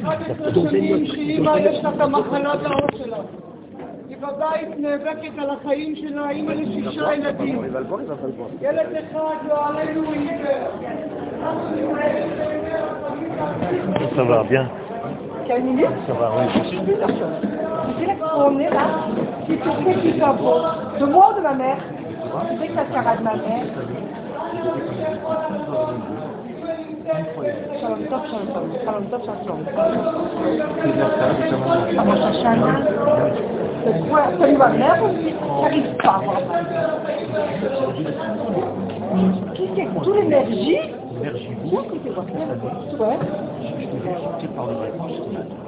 11 0.03 0.55
שנים 0.55 1.07
שאימא 1.07 1.51
יש 1.59 1.85
לה 1.85 1.91
את 1.91 2.01
המחלת 2.01 2.61
האור 2.65 2.89
שלה. 2.99 3.17
היא 4.09 4.17
בבית 4.17 4.79
נאבקת 4.79 5.39
על 5.39 5.51
החיים 5.51 5.97
שלה, 5.97 6.31
אימא 6.31 6.53
לשישה 6.53 7.15
ילדים. 7.15 7.65
ילד 8.61 8.97
אחד 8.97 9.37
לא 9.49 9.67
עלינו 9.67 10.05
הוא 10.05 10.15
עיוור. 10.15 10.67
Ça 14.17 14.23
va 14.25 14.43
bien. 14.45 14.67
Ça 16.07 16.13
va, 16.19 16.27
oui. 16.37 16.47
Qui 19.47 19.55
sont 19.65 19.79
fait 19.85 19.95
qui. 20.01 20.13
De 21.01 21.05
moi 21.05 21.25
ou 21.31 21.37
de 21.37 21.43
ma 21.43 21.55
mère 21.55 21.83
Tu 22.51 22.59
sais 22.59 22.69
que 22.69 22.75
ça 22.75 22.85
sera 22.93 23.17
de 23.17 23.23
ma 23.23 23.37
mère. 23.37 23.67
Tov, 28.11 28.23
shalom 28.31 28.51
tov. 28.51 29.61
Ama 31.99 32.15
Shashana, 32.17 32.73
c'est 33.85 34.09
quoi? 34.09 34.23
Pas 34.39 34.45
à 34.45 34.53
voir 34.55 34.71
ma 34.71 34.77
mère. 34.77 35.01
Qui 39.55 39.65
c'est? 39.77 39.89
Toute 40.03 40.17
l'énergie 40.17 40.79
Moi, 41.65 41.83
que 41.85 42.09
quoi 42.11 42.25
Ouais. 42.99 43.19
Je 44.41 44.47
par 44.49 44.67
le 44.67 45.66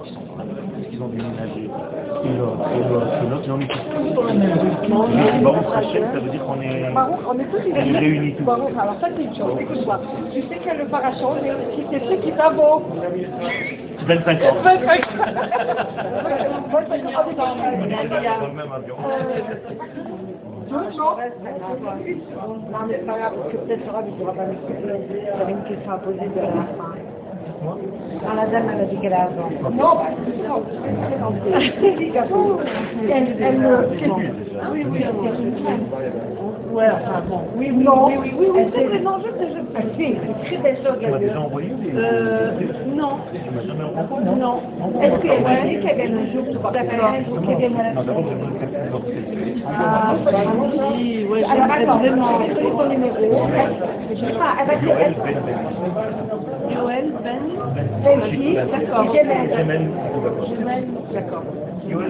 qu'ils 0.98 1.04
ont 1.04 1.08
déménagé. 1.08 1.64
Et 1.64 2.36
l'autre, 2.36 2.68
et 2.74 2.80
l'autre, 2.88 3.06
et 3.22 3.28
l'autre, 3.28 3.46
et 3.46 3.52
on 3.52 3.60
est 3.60 3.68
tous 3.68 4.14
dans 4.14 4.24
la 4.24 4.34
même 4.34 4.58
rue. 4.58 5.42
Baruch 5.42 5.66
Hashem, 5.74 6.04
ça 6.12 6.18
veut 6.18 6.30
dire 6.30 6.44
qu'on 6.44 6.60
est... 6.60 6.92
On 7.28 7.38
est 7.38 7.44
tous 7.44 7.62
On 7.72 7.76
est 7.76 7.98
réunis 7.98 8.34
tous. 8.34 8.44
Baruch, 8.44 8.76
alors 8.78 9.00
ça 9.00 9.08
c'est 9.16 9.22
une 9.22 9.36
chose, 9.36 9.56
écoute-moi. 9.60 10.00
Tu 10.32 10.42
sais 10.42 10.56
que 10.56 10.76
le 10.76 10.86
parachon, 10.86 11.34
mais 11.42 11.50
aussi 11.52 11.86
c'est 11.90 12.00
ce 12.00 12.14
qui 12.20 12.30
va 12.32 12.50
beau. 12.50 12.82
25 14.06 14.42
ans. 14.42 14.56
25 14.64 15.00
Dans 17.38 18.46
le 18.46 18.54
même 18.54 18.72
avion. 18.72 18.96
Non, 20.70 20.80
mais 22.86 22.94
c'est 22.98 23.06
pas 23.06 23.18
grave, 23.18 23.32
parce 23.36 23.52
que 23.52 23.56
peut-être 23.56 23.86
Laura 23.86 24.02
ne 24.02 24.10
pourra 24.10 24.32
pas 24.34 24.44
m'expliquer. 24.46 24.82
J'avais 25.38 25.52
une 25.52 25.64
question 25.64 25.92
à 25.92 25.98
poser 25.98 26.18
de 26.18 26.40
la 26.40 26.46
fin. 26.48 26.66
La 28.36 28.46
dame, 28.46 28.64
elle 28.74 28.80
a 28.80 28.84
dit 28.84 28.96
qu'elle 28.98 29.12
a 29.14 29.22
avant. 29.22 29.50
Non, 29.62 29.70
non, 29.70 30.00
elle. 30.06 30.16
Oui, 34.72 34.86
oui. 34.90 35.04
Ouais, 36.72 36.84
enfin 36.92 37.22
bon. 37.28 37.40
Oui, 37.56 37.70
non. 37.70 38.06
Oui, 38.08 38.14
oui, 38.20 38.32
oui, 38.38 38.46
oui, 38.54 38.62
c'est 38.74 38.84
vraiment 38.84 39.18
juste 39.18 39.36
je... 39.40 39.78
Elle 39.78 39.90
fait 39.96 40.10
une 40.10 40.34
très 40.44 40.56
belle 40.58 40.76
chose, 40.84 40.96
Tu 41.00 41.06
m'as 41.10 41.18
déjà 41.18 41.40
envoyé. 41.40 41.70
Euh, 41.96 42.50
non. 42.94 43.16
Tu 43.32 43.50
m'as 43.50 43.62
jamais 43.62 43.84
envoyé 43.84 44.24
Non. 44.38 44.60
Est-ce 45.00 45.16
qu'elle 45.22 45.42
m'a 45.42 45.60
dit 45.62 45.78
qu'elle 45.80 45.96
vient 45.96 46.18
un 46.18 46.32
jour 46.32 46.44
D'accord. 46.70 47.12
Qu'elle 47.58 47.72
votre 48.90 49.04
Ah, 49.66 50.14
oui, 50.94 51.26
oui. 51.30 51.44
Alors, 51.44 51.64
attends, 51.70 51.98
vraiment. 51.98 52.40
Je 52.48 52.54
vais 52.54 52.70
ton 52.70 52.88
numéro. 52.88 53.46
Pas, 54.38 54.54
elle 54.60 54.66
va 54.66 54.74
dire... 54.76 54.94
Joël 56.70 57.12
Ben 57.24 57.37
D'accord. 58.78 59.06
D'accord. 61.12 61.44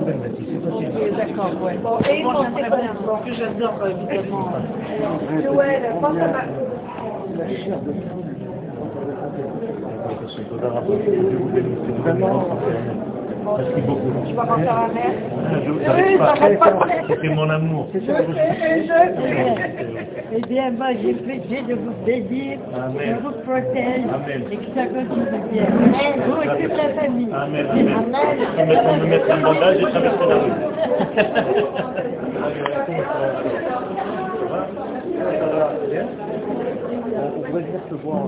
Ben 0.04 0.18
Bati, 0.20 0.44
c'est. 0.50 1.16
D'accord, 1.16 1.52
ouais. 1.62 1.78
Bon, 1.82 1.98
et 2.00 2.22
que 3.24 3.32
j'adore, 3.34 3.78
euh, 3.82 3.90
évidemment. 3.90 4.52
Euh, 4.54 5.40
pense 6.00 6.16
à 6.16 6.28
ma... 6.28 6.42
Merci 13.57 13.80
beaucoup. 13.82 14.12
Tu 14.26 14.34
vas 14.34 14.44
Je- 14.44 15.70
Oui, 15.70 16.18
pas. 16.18 16.34
va 16.34 16.70
pas. 16.70 16.86
C'était 17.09 17.28
mon 17.28 17.49
amour. 17.51 17.88
Je 17.94 17.99
sais, 18.01 18.14
je 18.16 18.32
sais. 18.86 19.14
Eh 20.36 20.40
bien, 20.42 20.70
moi, 20.72 20.88
j'ai 21.03 21.14
plaisir 21.14 21.64
de 21.66 21.74
vous 21.74 21.92
bénir, 22.05 22.59
Amen. 22.74 23.16
de 23.16 23.20
vous 23.22 23.32
protéger, 23.44 24.05
Amen. 24.12 24.42
et 24.51 24.57
que 24.57 24.68
ça 24.74 24.84
continue 24.86 25.24
bien. 25.51 25.66
Vous 26.26 26.42
et 26.42 26.62
toute 26.68 26.76
la 26.76 26.88
famille. 27.01 27.32
Amen. 27.32 27.66
Je 27.74 29.01
me 29.01 29.07
mettre 29.07 29.30
un 29.32 29.40
bandage 29.40 29.76
et 29.78 29.82
traverser 29.86 30.26
la 30.28 30.34
rue. 30.36 30.53
On 37.36 37.40
pourrait 37.42 37.62
venir 37.62 37.80
te 37.88 37.94
voir. 37.94 38.22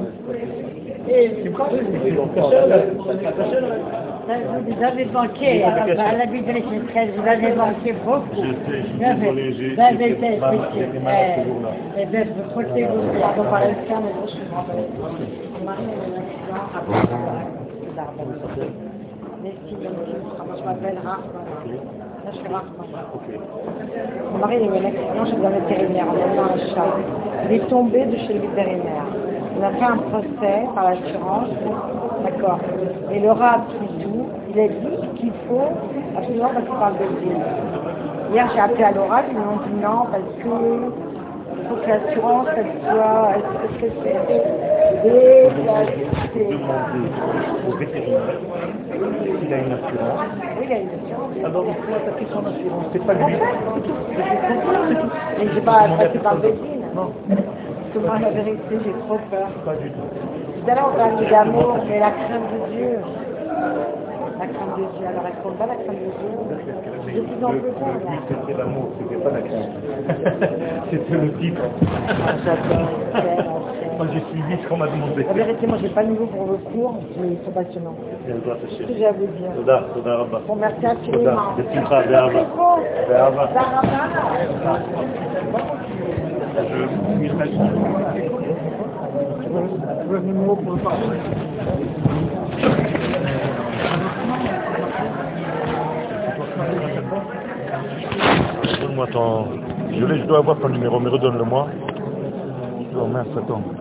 Ça, 3.36 4.09
Vous 4.30 4.82
avez 4.84 5.04
manqué 5.06 5.64
à 5.64 5.86
la, 5.86 5.94
13, 5.94 7.08
vous 7.16 7.26
avez 7.26 7.52
manqué 7.54 7.92
beaucoup. 8.04 8.22
Je 8.36 8.40
sais, 8.40 8.82
je 8.82 8.86
suis 8.86 8.96
Vous 8.96 9.02
avez- 9.04 9.20
désolé, 9.20 9.52
j'ai 9.54 9.72
été 9.72 10.38
malade, 10.38 10.70
malade 11.02 11.30
ce 11.36 11.44
jour-là. 11.48 11.70
Eh 11.98 12.06
bien, 12.06 12.24
vous 12.24 12.54
portez-vous 12.54 13.02
bien. 13.12 13.28
Par 13.50 13.60
l'externe, 13.60 14.04
mais 14.04 14.12
je 14.26 14.30
suis 14.30 14.42
rentrée. 14.54 14.86
Mon 15.58 15.64
mari 15.66 15.82
a 15.82 15.90
eu 15.90 15.96
un 16.06 16.18
accident 16.22 16.62
après 16.76 17.00
le 17.00 17.96
Darben. 17.96 18.28
Merci, 19.42 19.72
merci. 19.82 20.12
Je 20.58 20.64
m'appelle 20.64 20.98
Rahman. 21.02 21.20
Mon 24.32 24.38
mari 24.38 24.54
a 24.54 24.58
eu 24.58 24.62
un 24.62 24.84
accident 24.86 25.24
chez 25.26 25.44
un 25.44 25.50
vétérinaire 25.50 26.06
en 26.08 26.12
menant 26.14 26.48
un 26.54 26.58
chat. 26.74 26.92
Il 27.46 27.52
est 27.56 27.66
tombé 27.68 28.04
de 28.04 28.16
chez 28.18 28.34
le 28.34 28.40
vétérinaire. 28.40 29.06
On 29.58 29.62
a 29.64 29.70
fait 29.72 29.84
un 29.84 29.96
procès 29.98 30.58
par 30.74 30.84
l'assurance. 30.90 31.48
D'accord. 32.24 32.58
Et 33.12 33.20
le 33.20 33.30
a 33.30 33.34
pris 33.34 33.88
tout. 34.02 34.26
Il 34.52 34.60
a 34.60 34.68
dit 34.68 34.96
qu'il 35.16 35.32
faut 35.48 35.72
absolument 36.16 36.50
parce 36.52 36.66
qu'il 36.66 36.74
parle 36.74 36.94
de. 36.98 38.32
Hier, 38.32 38.48
j'ai 38.54 38.60
appelé 38.60 38.84
à 38.84 38.92
l'oral, 38.92 39.24
ils 39.30 39.36
m'ont 39.38 39.56
dit 39.66 39.82
non 39.82 40.06
parce 40.10 40.22
que 40.42 40.50
il 41.52 41.68
faut 41.68 41.74
que 41.76 41.88
l'assurance, 41.88 42.46
elle 42.56 42.66
soit... 42.88 43.30
Est-ce 43.64 43.78
que 43.80 43.90
c'est... 44.02 44.16
S'il 49.40 49.54
a 49.54 49.58
une 49.58 49.72
assurance. 49.72 50.20
Oui, 50.58 50.64
il 50.66 50.72
a 50.72 50.78
une 50.78 50.88
assurance. 50.88 51.32
Alors 51.44 51.64
il 51.68 51.74
faut 51.74 51.94
attaquer 51.94 52.26
son 52.32 52.46
assurance, 52.46 52.86
c'est 52.92 53.04
pas 53.04 53.14
lui. 53.14 53.34
Mais 55.38 55.46
j'ai 55.54 55.60
pas 55.60 55.88
passé 55.98 56.18
par 56.18 56.34
le. 56.36 56.48
Non, 56.94 57.12
Parce 57.28 57.92
que 57.94 57.98
moi, 57.98 58.18
la 58.20 58.30
vérité, 58.30 58.76
j'ai 58.84 58.92
trop 59.06 59.18
peur. 59.30 59.48
pas 59.64 59.74
du 59.76 59.90
tout. 59.90 60.08
Tout 60.60 60.70
à 60.70 60.74
l'heure, 60.74 60.90
on 60.92 60.96
parlait 60.96 61.30
d'amour, 61.30 61.78
mais 61.88 61.98
la 62.00 62.10
crainte 62.10 62.52
de 62.52 62.72
Dieu. 62.76 62.98
La 64.38 64.46
crainte 64.46 64.76
de 64.76 64.84
Dieu. 64.98 65.06
Alors, 65.06 65.22
elle 65.26 65.50
ne 65.50 65.56
pas 65.56 65.66
la 65.66 65.74
crainte 65.76 65.96
de 65.96 66.10
Dieu? 66.20 66.32
De 67.14 67.20
plus 67.20 67.44
en 67.44 67.50
plus. 67.50 67.60
Le 67.60 67.64
but, 67.64 68.20
c'était 68.28 68.58
l'amour, 68.58 68.88
c'était 68.98 69.22
pas 69.22 69.30
la 69.30 69.40
crainte. 69.40 69.70
c'était 70.90 71.14
le 71.14 71.32
titre. 71.38 71.62
Ah, 72.26 72.34
moi, 73.96 74.06
j'ai 74.12 74.20
suivi 74.30 74.62
ce 74.62 74.68
qu'on 74.68 74.76
m'a 74.76 74.86
demandé. 74.88 75.26
En 75.30 75.34
vérité, 75.34 75.66
moi, 75.66 75.78
j'ai 75.80 75.88
pas 75.88 76.04
de 76.04 76.08
nouveau 76.08 76.26
pour 76.26 76.44
vos 76.44 76.58
cours, 76.58 76.94
mais 77.20 77.28
ils 77.28 77.44
sont 77.44 77.52
passionnants. 77.52 77.96
C'est 78.26 78.76
ce 78.76 78.86
que 78.86 78.94
j'ai 78.98 79.06
à 79.06 79.12
vous 79.12 79.26
dire. 79.26 79.52
Toda, 79.56 79.84
Toda 79.94 80.16
Rabba. 80.16 80.40
Bon, 80.46 80.56
merci 80.56 80.86
infiniment. 80.86 81.54
Toda, 81.56 82.02
Be'Arba. 82.02 82.40
Be'Arba. 83.08 83.46
Be'Arba. 83.46 84.78
Je 86.68 86.84
vous 86.84 87.28
remercie. 87.28 88.69
Donne-moi 98.80 99.06
ton... 99.08 99.46
Je, 99.90 100.06
je 100.06 100.26
dois 100.26 100.38
avoir 100.38 100.58
ton 100.60 100.68
numéro, 100.68 101.00
mais 101.00 101.10
redonne-le-moi. 101.10 101.68
Oh 102.96 103.06
mince, 103.06 103.26
attends. 103.36 103.62